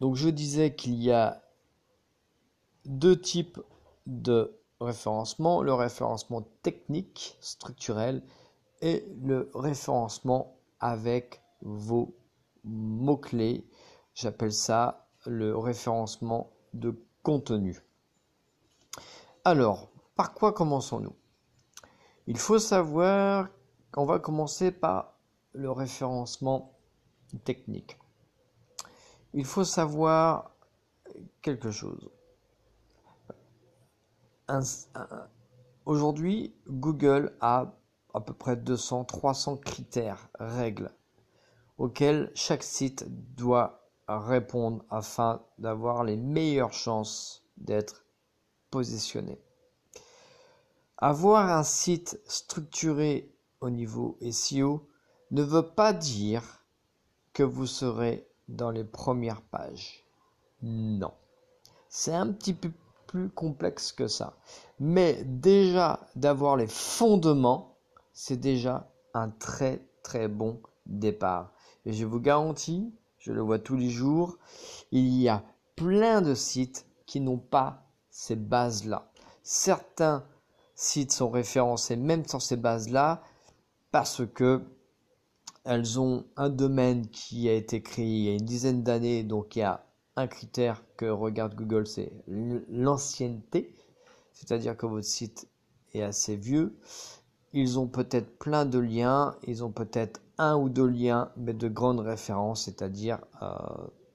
Donc 0.00 0.16
je 0.16 0.28
disais 0.28 0.74
qu'il 0.74 1.02
y 1.02 1.10
a 1.10 1.42
deux 2.84 3.20
types 3.20 3.60
de 4.06 4.58
référencement, 4.80 5.62
le 5.62 5.74
référencement 5.74 6.42
technique, 6.62 7.36
structurel, 7.40 8.22
et 8.80 9.04
le 9.22 9.50
référencement 9.54 10.56
avec 10.80 11.42
vos 11.62 12.16
mots-clés. 12.64 13.68
J'appelle 14.14 14.52
ça 14.52 15.08
le 15.26 15.56
référencement 15.56 16.52
de 16.74 17.04
contenu. 17.22 17.80
Alors, 19.44 19.88
par 20.14 20.34
quoi 20.34 20.52
commençons-nous? 20.52 21.14
Il 22.26 22.38
faut 22.38 22.58
savoir 22.58 23.48
qu'on 23.90 24.04
va 24.04 24.18
commencer 24.18 24.70
par 24.70 25.18
le 25.52 25.70
référencement 25.70 26.78
technique. 27.44 27.98
Il 29.34 29.44
faut 29.44 29.64
savoir 29.64 30.54
quelque 31.42 31.70
chose. 31.70 32.10
Aujourd'hui, 35.84 36.54
Google 36.68 37.36
a 37.40 37.74
à 38.14 38.20
peu 38.20 38.32
près 38.32 38.56
200-300 38.56 39.60
critères, 39.60 40.28
règles, 40.38 40.90
auxquels 41.76 42.32
chaque 42.34 42.62
site 42.62 43.04
doit 43.34 43.88
répondre 44.08 44.84
afin 44.90 45.42
d'avoir 45.58 46.04
les 46.04 46.16
meilleures 46.16 46.72
chances 46.72 47.44
d'être 47.56 48.06
positionné. 48.70 49.40
Avoir 50.96 51.50
un 51.50 51.62
site 51.62 52.20
structuré 52.26 53.34
au 53.60 53.70
niveau 53.70 54.18
SEO 54.30 54.88
ne 55.30 55.42
veut 55.42 55.68
pas 55.68 55.92
dire 55.92 56.64
que 57.32 57.42
vous 57.42 57.66
serez 57.66 58.26
dans 58.48 58.70
les 58.70 58.84
premières 58.84 59.42
pages. 59.42 60.04
Non. 60.62 61.12
C'est 61.88 62.14
un 62.14 62.32
petit 62.32 62.54
peu 62.54 62.70
plus 63.08 63.30
complexe 63.30 63.90
que 63.90 64.06
ça. 64.06 64.36
Mais 64.78 65.24
déjà 65.24 66.06
d'avoir 66.14 66.56
les 66.56 66.68
fondements, 66.68 67.78
c'est 68.12 68.36
déjà 68.36 68.88
un 69.14 69.30
très 69.30 69.82
très 70.04 70.28
bon 70.28 70.60
départ. 70.86 71.52
Et 71.84 71.92
je 71.92 72.06
vous 72.06 72.20
garantis, 72.20 72.92
je 73.18 73.32
le 73.32 73.40
vois 73.40 73.58
tous 73.58 73.76
les 73.76 73.90
jours, 73.90 74.38
il 74.92 75.08
y 75.18 75.28
a 75.28 75.42
plein 75.74 76.22
de 76.22 76.34
sites 76.34 76.86
qui 77.06 77.20
n'ont 77.20 77.38
pas 77.38 77.82
ces 78.10 78.36
bases-là. 78.36 79.10
Certains 79.42 80.24
sites 80.74 81.12
sont 81.12 81.30
référencés 81.30 81.96
même 81.96 82.24
sans 82.24 82.40
ces 82.40 82.56
bases-là 82.56 83.22
parce 83.90 84.22
que 84.26 84.62
elles 85.64 85.98
ont 85.98 86.24
un 86.36 86.50
domaine 86.50 87.08
qui 87.08 87.48
a 87.48 87.54
été 87.54 87.82
créé 87.82 88.06
il 88.06 88.24
y 88.24 88.28
a 88.28 88.32
une 88.32 88.44
dizaine 88.44 88.82
d'années, 88.82 89.22
donc 89.22 89.56
il 89.56 89.60
y 89.60 89.62
a 89.62 89.84
un 90.18 90.26
critère 90.26 90.82
que 90.96 91.06
regarde 91.06 91.54
Google, 91.54 91.86
c'est 91.86 92.12
l'ancienneté, 92.26 93.72
c'est-à-dire 94.32 94.76
que 94.76 94.84
votre 94.84 95.06
site 95.06 95.48
est 95.94 96.02
assez 96.02 96.34
vieux. 96.34 96.76
Ils 97.52 97.78
ont 97.78 97.86
peut-être 97.86 98.36
plein 98.38 98.64
de 98.66 98.80
liens, 98.80 99.36
ils 99.46 99.62
ont 99.64 99.70
peut-être 99.70 100.20
un 100.36 100.56
ou 100.56 100.68
deux 100.68 100.88
liens, 100.88 101.30
mais 101.36 101.54
de 101.54 101.68
grandes 101.68 102.00
références, 102.00 102.64
c'est-à-dire 102.64 103.20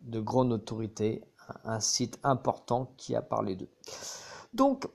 de 0.01 0.19
grande 0.19 0.51
autorité, 0.51 1.23
un 1.63 1.79
site 1.79 2.19
important 2.23 2.93
qui 2.97 3.15
a 3.15 3.21
parlé 3.21 3.55
d'eux. 3.55 3.71
Donc, 4.53 4.87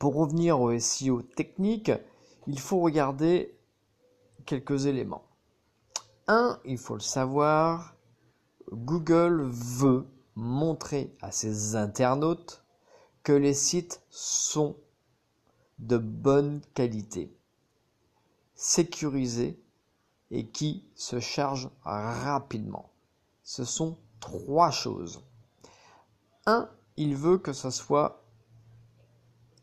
pour 0.00 0.16
revenir 0.16 0.60
au 0.60 0.76
SEO 0.80 1.22
technique, 1.22 1.92
il 2.48 2.58
faut 2.58 2.80
regarder 2.80 3.56
quelques 4.46 4.86
éléments. 4.86 5.22
Un, 6.26 6.58
il 6.64 6.78
faut 6.78 6.94
le 6.94 7.00
savoir, 7.00 7.94
Google 8.72 9.42
veut 9.42 10.06
montrer 10.34 11.14
à 11.20 11.30
ses 11.30 11.76
internautes 11.76 12.64
que 13.22 13.32
les 13.32 13.54
sites 13.54 14.02
sont 14.10 14.76
de 15.78 15.98
bonne 15.98 16.62
qualité, 16.74 17.36
sécurisés 18.54 19.60
et 20.30 20.46
qui 20.46 20.84
se 20.94 21.20
chargent 21.20 21.70
rapidement. 21.82 22.90
Ce 23.42 23.64
sont 23.64 23.98
trois 24.20 24.70
choses. 24.70 25.22
Un, 26.46 26.68
il 26.96 27.14
veut 27.14 27.38
que 27.38 27.52
ce 27.52 27.70
soit 27.70 28.24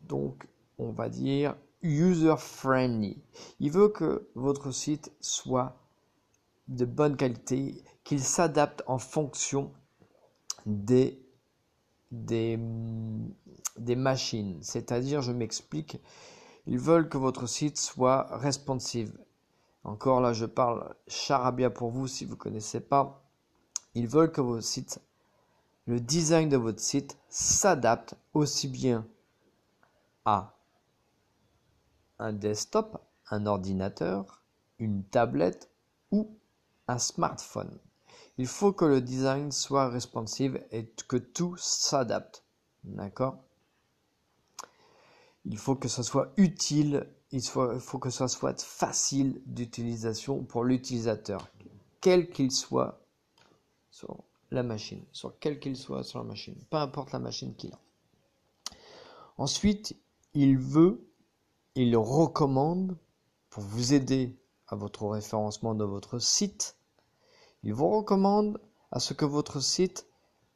donc 0.03 0.47
on 0.77 0.91
va 0.91 1.09
dire 1.09 1.55
user 1.81 2.35
friendly. 2.37 3.21
Il 3.59 3.71
veut 3.71 3.89
que 3.89 4.27
votre 4.35 4.71
site 4.71 5.11
soit 5.19 5.75
de 6.67 6.85
bonne 6.85 7.17
qualité, 7.17 7.83
qu'il 8.09 8.23
s'adapte 8.23 8.81
en 8.87 8.97
fonction 8.97 9.71
des, 10.65 11.21
machines. 13.95 14.57
C'est-à-dire, 14.63 15.21
je 15.21 15.31
m'explique, 15.31 16.01
ils 16.65 16.79
veulent 16.79 17.07
que 17.07 17.19
votre 17.19 17.45
site 17.45 17.77
soit 17.77 18.35
responsive. 18.35 19.15
Encore 19.83 20.21
là, 20.21 20.33
je 20.33 20.47
parle 20.47 20.95
charabia 21.07 21.69
pour 21.69 21.91
vous 21.91 22.07
si 22.07 22.25
vous 22.25 22.31
ne 22.31 22.37
connaissez 22.37 22.79
pas. 22.79 23.29
Ils 23.93 24.07
veulent 24.07 24.31
que 24.31 24.41
votre 24.41 24.63
site, 24.63 24.99
le 25.85 25.99
design 25.99 26.49
de 26.49 26.57
votre 26.57 26.81
site 26.81 27.15
s'adapte 27.29 28.15
aussi 28.33 28.67
bien 28.67 29.05
à 30.25 30.55
un 32.17 32.33
desktop, 32.33 33.03
un 33.29 33.45
ordinateur, 33.45 34.41
une 34.79 35.03
tablette 35.03 35.69
ou 36.09 36.35
un 36.87 36.97
smartphone. 36.97 37.77
Il 38.39 38.47
faut 38.47 38.71
que 38.71 38.85
le 38.85 39.01
design 39.01 39.51
soit 39.51 39.89
responsive 39.89 40.63
et 40.71 40.85
que 41.09 41.17
tout 41.17 41.57
s'adapte. 41.57 42.45
D'accord? 42.85 43.37
Il 45.43 45.57
faut 45.57 45.75
que 45.75 45.89
ce 45.89 46.03
soit 46.03 46.31
utile, 46.37 47.05
il 47.31 47.43
faut, 47.43 47.99
que 47.99 48.09
ce 48.09 48.27
soit 48.27 48.61
facile 48.61 49.41
d'utilisation 49.45 50.41
pour 50.45 50.63
l'utilisateur, 50.63 51.49
quel 51.99 52.29
qu'il 52.29 52.49
soit 52.49 53.01
sur 53.91 54.23
la 54.51 54.63
machine, 54.63 55.03
quel 55.41 55.59
qu'il 55.59 55.75
soit 55.75 56.05
sur 56.05 56.19
la 56.19 56.25
machine, 56.25 56.55
peu 56.69 56.77
importe 56.77 57.11
la 57.11 57.19
machine 57.19 57.53
qu'il 57.55 57.73
a. 57.73 57.79
Ensuite, 59.37 59.97
il 60.33 60.57
veut 60.57 61.05
il 61.75 61.97
recommande, 61.97 62.97
pour 63.49 63.63
vous 63.63 63.93
aider 63.93 64.39
à 64.67 64.77
votre 64.77 65.05
référencement 65.07 65.75
de 65.75 65.83
votre 65.83 66.19
site, 66.19 66.78
il 67.63 67.73
vous 67.73 67.89
recommande 67.89 68.59
à 68.91 68.99
ce 68.99 69.13
que 69.13 69.25
votre 69.25 69.59
site 69.59 70.07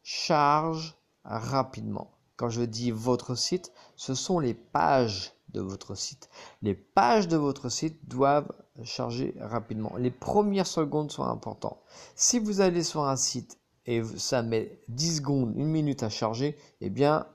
charge 0.04 0.96
rapidement. 1.24 2.12
Quand 2.36 2.50
je 2.50 2.62
dis 2.62 2.92
votre 2.92 3.36
site, 3.36 3.72
ce 3.96 4.16
sont 4.16 4.40
les 4.40 4.54
pages 4.54 5.34
de 5.50 5.62
votre 5.62 5.96
site. 5.96 6.30
Les 6.62 6.74
pages 6.74 7.28
de 7.28 7.38
votre 7.38 7.70
site 7.70 7.98
doivent 8.08 8.52
charger 8.84 9.36
rapidement. 9.40 9.96
Les 9.98 10.12
premières 10.12 10.68
secondes 10.68 11.12
sont 11.12 11.24
importantes. 11.24 11.80
Si 12.16 12.40
vous 12.40 12.60
allez 12.60 12.84
sur 12.84 13.06
un 13.06 13.16
site 13.16 13.60
et 13.86 14.04
ça 14.18 14.42
met 14.42 14.80
10 14.90 15.18
secondes, 15.18 15.54
une 15.56 15.68
minute 15.68 16.04
à 16.04 16.10
charger, 16.10 16.58
eh 16.82 16.90
bien, 16.90 17.28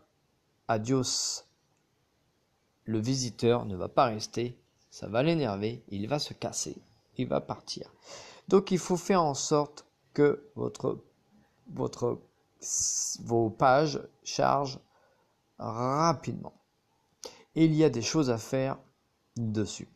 adios 0.66 1.44
le 2.84 2.98
visiteur 2.98 3.66
ne 3.66 3.76
va 3.76 3.88
pas 3.88 4.06
rester, 4.06 4.58
ça 4.90 5.08
va 5.08 5.22
l'énerver, 5.22 5.82
il 5.90 6.08
va 6.08 6.18
se 6.18 6.32
casser, 6.32 6.74
il 7.18 7.28
va 7.28 7.42
partir. 7.42 7.92
Donc 8.48 8.70
il 8.70 8.78
faut 8.78 8.96
faire 8.96 9.22
en 9.22 9.34
sorte 9.34 9.86
que 10.14 10.50
votre, 10.56 10.98
votre, 11.70 12.20
vos 13.20 13.50
pages 13.50 14.00
chargent 14.24 14.80
rapidement. 15.58 16.54
Il 17.54 17.74
y 17.74 17.84
a 17.84 17.90
des 17.90 18.02
choses 18.02 18.30
à 18.30 18.38
faire 18.38 18.78
dessus. 19.36 19.88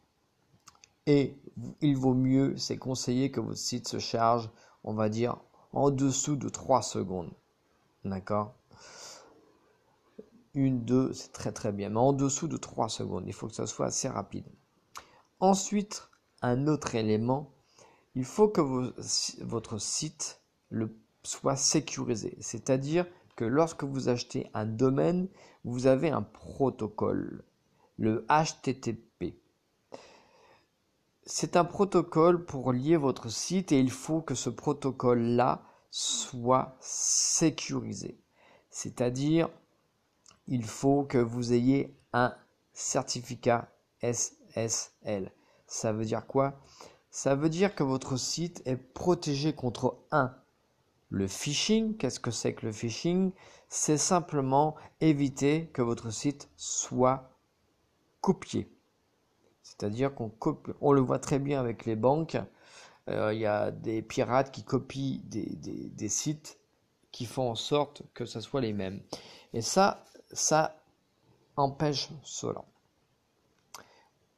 Et 1.06 1.36
il 1.80 1.96
vaut 1.96 2.14
mieux, 2.14 2.56
c'est 2.56 2.76
conseillé 2.76 3.30
que 3.30 3.40
votre 3.40 3.58
site 3.58 3.88
se 3.88 3.98
charge, 3.98 4.50
on 4.84 4.94
va 4.94 5.08
dire, 5.08 5.36
en 5.72 5.90
dessous 5.90 6.36
de 6.36 6.48
3 6.48 6.82
secondes. 6.82 7.32
D'accord? 8.04 8.54
Une, 10.54 10.84
deux, 10.84 11.12
c'est 11.12 11.32
très 11.32 11.52
très 11.52 11.72
bien. 11.72 11.88
Mais 11.88 11.98
en 11.98 12.12
dessous 12.12 12.46
de 12.46 12.56
3 12.56 12.88
secondes, 12.88 13.24
il 13.26 13.32
faut 13.32 13.48
que 13.48 13.54
ça 13.54 13.66
soit 13.66 13.86
assez 13.86 14.08
rapide. 14.08 14.44
Ensuite, 15.40 16.08
un 16.42 16.68
autre 16.68 16.94
élément, 16.94 17.50
il 18.14 18.24
faut 18.24 18.48
que 18.48 18.60
votre 19.42 19.78
site 19.78 20.40
soit 21.22 21.56
sécurisé. 21.56 22.36
C'est-à-dire 22.40 23.06
que 23.36 23.44
lorsque 23.44 23.84
vous 23.84 24.08
achetez 24.08 24.50
un 24.54 24.66
domaine, 24.66 25.28
vous 25.64 25.86
avez 25.86 26.10
un 26.10 26.22
protocole, 26.22 27.44
le 27.96 28.26
HTTP. 28.28 29.36
C'est 31.24 31.56
un 31.56 31.64
protocole 31.64 32.44
pour 32.44 32.72
lier 32.72 32.96
votre 32.96 33.28
site 33.30 33.72
et 33.72 33.78
il 33.78 33.90
faut 33.90 34.20
que 34.20 34.34
ce 34.34 34.50
protocole-là 34.50 35.62
soit 35.90 36.76
sécurisé. 36.80 38.18
C'est-à-dire 38.70 39.48
il 40.48 40.64
faut 40.64 41.04
que 41.04 41.18
vous 41.18 41.52
ayez 41.52 41.96
un 42.12 42.34
certificat 42.72 43.72
SSL. 44.02 45.30
Ça 45.66 45.92
veut 45.92 46.04
dire 46.04 46.26
quoi? 46.26 46.60
Ça 47.12 47.34
veut 47.34 47.50
dire 47.50 47.74
que 47.74 47.82
votre 47.82 48.16
site 48.16 48.62
est 48.64 48.78
protégé 48.78 49.52
contre 49.52 49.98
1. 50.12 50.34
Le 51.10 51.28
phishing, 51.28 51.98
qu'est-ce 51.98 52.18
que 52.18 52.30
c'est 52.30 52.54
que 52.54 52.64
le 52.64 52.72
phishing? 52.72 53.32
C'est 53.68 53.98
simplement 53.98 54.76
éviter 55.02 55.66
que 55.74 55.82
votre 55.82 56.10
site 56.10 56.48
soit 56.56 57.30
copié. 58.22 58.72
C'est-à-dire 59.62 60.14
qu'on 60.14 60.30
copie, 60.30 60.72
on 60.80 60.92
le 60.92 61.02
voit 61.02 61.18
très 61.18 61.38
bien 61.38 61.60
avec 61.60 61.84
les 61.84 61.96
banques. 61.96 62.38
Euh, 63.10 63.34
il 63.34 63.40
y 63.40 63.46
a 63.46 63.70
des 63.70 64.00
pirates 64.00 64.50
qui 64.50 64.64
copient 64.64 65.20
des, 65.24 65.44
des 65.44 66.08
sites 66.08 66.58
qui 67.10 67.26
font 67.26 67.50
en 67.50 67.56
sorte 67.56 68.04
que 68.14 68.24
ce 68.24 68.40
soit 68.40 68.62
les 68.62 68.72
mêmes. 68.72 69.02
Et 69.52 69.60
ça, 69.60 70.06
ça 70.32 70.80
empêche 71.56 72.08
cela. 72.22 72.64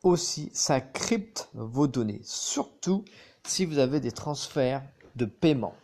Aussi, 0.04 0.50
ça 0.52 0.82
crypte 0.82 1.48
vos 1.54 1.86
données, 1.86 2.20
surtout 2.24 3.06
si 3.42 3.64
vous 3.64 3.78
avez 3.78 4.00
des 4.00 4.12
transferts 4.12 4.82
de 5.16 5.24
paiement. 5.24 5.74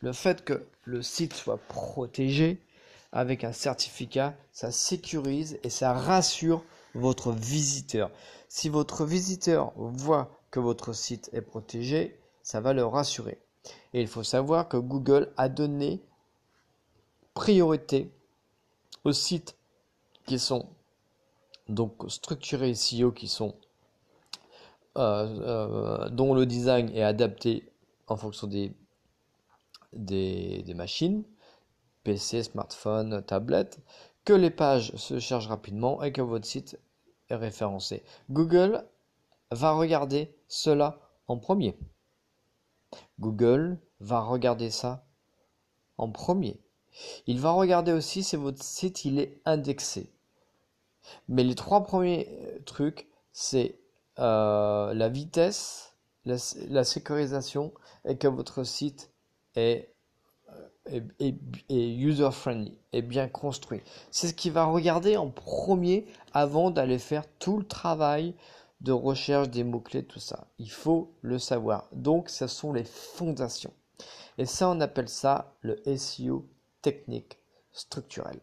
Le 0.00 0.12
fait 0.12 0.44
que 0.44 0.66
le 0.84 1.00
site 1.00 1.32
soit 1.32 1.56
protégé 1.56 2.60
avec 3.12 3.44
un 3.44 3.52
certificat, 3.52 4.34
ça 4.52 4.70
sécurise 4.70 5.58
et 5.62 5.70
ça 5.70 5.94
rassure 5.94 6.62
votre 6.94 7.32
visiteur. 7.32 8.10
Si 8.50 8.68
votre 8.68 9.06
visiteur 9.06 9.72
voit 9.76 10.38
que 10.50 10.60
votre 10.60 10.92
site 10.92 11.30
est 11.32 11.40
protégé, 11.40 12.20
ça 12.42 12.60
va 12.60 12.74
le 12.74 12.84
rassurer. 12.84 13.38
Et 13.94 14.02
il 14.02 14.08
faut 14.08 14.22
savoir 14.22 14.68
que 14.68 14.76
Google 14.76 15.32
a 15.38 15.48
donné 15.48 16.02
priorité 17.32 18.10
aux 19.04 19.12
sites 19.14 19.56
qui 20.26 20.38
sont 20.38 20.68
donc 21.68 22.04
structurés 22.08 22.74
SEO, 22.74 23.12
qui 23.12 23.28
sont 23.28 23.54
euh, 24.98 25.26
euh, 25.40 26.08
dont 26.10 26.34
le 26.34 26.44
design 26.44 26.90
est 26.90 27.02
adapté 27.02 27.72
en 28.08 28.16
fonction 28.16 28.46
des, 28.46 28.74
machines, 30.74 31.24
PC, 32.04 32.42
smartphone, 32.42 33.22
tablette, 33.24 33.78
que 34.24 34.34
les 34.34 34.50
pages 34.50 34.94
se 34.96 35.18
chargent 35.18 35.48
rapidement 35.48 36.02
et 36.02 36.12
que 36.12 36.20
votre 36.20 36.44
site 36.44 36.78
est 37.30 37.36
référencé. 37.36 38.02
Google 38.30 38.84
va 39.50 39.72
regarder 39.72 40.34
cela 40.46 41.00
en 41.26 41.38
premier. 41.38 41.78
Google 43.18 43.78
va 44.00 44.20
regarder 44.20 44.70
ça 44.70 45.06
en 45.96 46.10
premier. 46.10 46.60
Il 47.26 47.40
va 47.40 47.52
regarder 47.52 47.92
aussi 47.92 48.22
si 48.22 48.36
votre 48.36 48.62
site 48.62 49.06
est 49.06 49.40
indexé. 49.46 50.12
Mais 51.28 51.44
les 51.44 51.54
trois 51.54 51.82
premiers 51.82 52.28
euh, 52.30 52.58
trucs, 52.64 53.08
c'est 53.32 53.78
euh, 54.18 54.92
la 54.94 55.08
vitesse, 55.08 55.94
la, 56.24 56.84
sécurisation 56.84 57.72
et 58.04 58.16
que 58.16 58.28
votre 58.28 58.64
site 58.64 59.10
est, 59.56 59.92
euh, 60.92 61.00
user-friendly, 61.70 62.76
est 62.92 63.02
bien 63.02 63.28
construit. 63.28 63.80
C'est 64.10 64.28
ce 64.28 64.34
qu'il 64.34 64.52
va 64.52 64.64
regarder 64.64 65.16
en 65.16 65.30
premier 65.30 66.06
avant 66.32 66.70
d'aller 66.70 66.98
faire 66.98 67.24
tout 67.38 67.58
le 67.58 67.66
travail 67.66 68.34
de 68.80 68.92
recherche 68.92 69.48
des 69.48 69.64
mots-clés, 69.64 70.04
tout 70.04 70.18
ça. 70.20 70.48
Il 70.58 70.70
faut 70.70 71.14
le 71.22 71.38
savoir. 71.38 71.88
Donc, 71.92 72.28
ce 72.28 72.46
sont 72.46 72.72
les 72.72 72.84
fondations. 72.84 73.72
Et 74.38 74.46
ça, 74.46 74.68
on 74.68 74.80
appelle 74.80 75.08
ça 75.08 75.54
le 75.60 75.80
SEO 75.96 76.48
technique 76.82 77.38
structurel. 77.70 78.40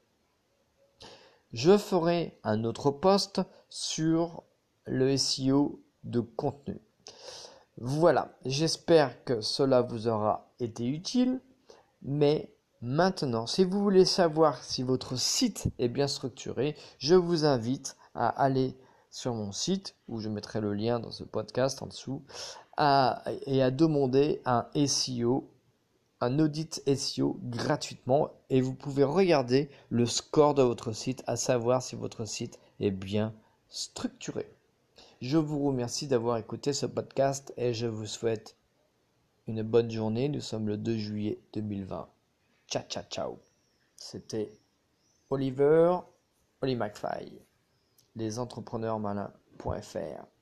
Je 1.51 1.77
ferai 1.77 2.37
un 2.43 2.63
autre 2.63 2.91
post 2.91 3.41
sur 3.69 4.43
le 4.85 5.17
SEO 5.17 5.81
de 6.03 6.19
contenu. 6.19 6.79
Voilà, 7.77 8.35
j'espère 8.45 9.23
que 9.23 9.41
cela 9.41 9.81
vous 9.81 10.07
aura 10.07 10.51
été 10.59 10.85
utile. 10.85 11.41
Mais 12.01 12.53
maintenant, 12.81 13.47
si 13.47 13.63
vous 13.63 13.81
voulez 13.81 14.05
savoir 14.05 14.63
si 14.63 14.83
votre 14.83 15.17
site 15.17 15.67
est 15.79 15.87
bien 15.87 16.07
structuré, 16.07 16.75
je 16.97 17.15
vous 17.15 17.45
invite 17.45 17.97
à 18.13 18.27
aller 18.27 18.77
sur 19.09 19.33
mon 19.33 19.51
site, 19.51 19.95
où 20.07 20.19
je 20.19 20.29
mettrai 20.29 20.61
le 20.61 20.73
lien 20.73 20.99
dans 20.99 21.11
ce 21.11 21.23
podcast 21.23 21.81
en 21.81 21.87
dessous, 21.87 22.23
et 22.77 23.61
à 23.61 23.71
demander 23.71 24.41
un 24.45 24.67
SEO, 24.85 25.49
un 26.21 26.39
audit 26.39 26.81
SEO 26.95 27.39
gratuitement, 27.43 28.31
et 28.49 28.61
vous 28.61 28.73
pouvez 28.73 29.03
regarder 29.03 29.69
le 29.89 30.05
score 30.05 30.53
de 30.53 30.63
votre 30.63 30.91
site, 30.91 31.23
à 31.27 31.35
savoir 31.35 31.81
si 31.81 31.95
votre 31.95 32.25
site 32.25 32.59
est 32.79 32.91
bien 32.91 33.33
structuré. 33.69 34.51
Je 35.21 35.37
vous 35.37 35.65
remercie 35.65 36.07
d'avoir 36.07 36.37
écouté 36.37 36.73
ce 36.73 36.85
podcast 36.85 37.53
et 37.57 37.73
je 37.73 37.87
vous 37.87 38.05
souhaite 38.05 38.55
une 39.47 39.63
bonne 39.63 39.91
journée. 39.91 40.29
Nous 40.29 40.41
sommes 40.41 40.67
le 40.67 40.77
2 40.77 40.97
juillet 40.97 41.39
2020. 41.53 42.07
Ciao, 42.67 42.83
ciao, 42.87 43.03
ciao. 43.09 43.39
C'était 43.95 44.51
Oliver, 45.29 45.97
Oli 46.61 46.75
McFly, 46.75 47.41
lesentrepreneursmalins.fr. 48.15 50.38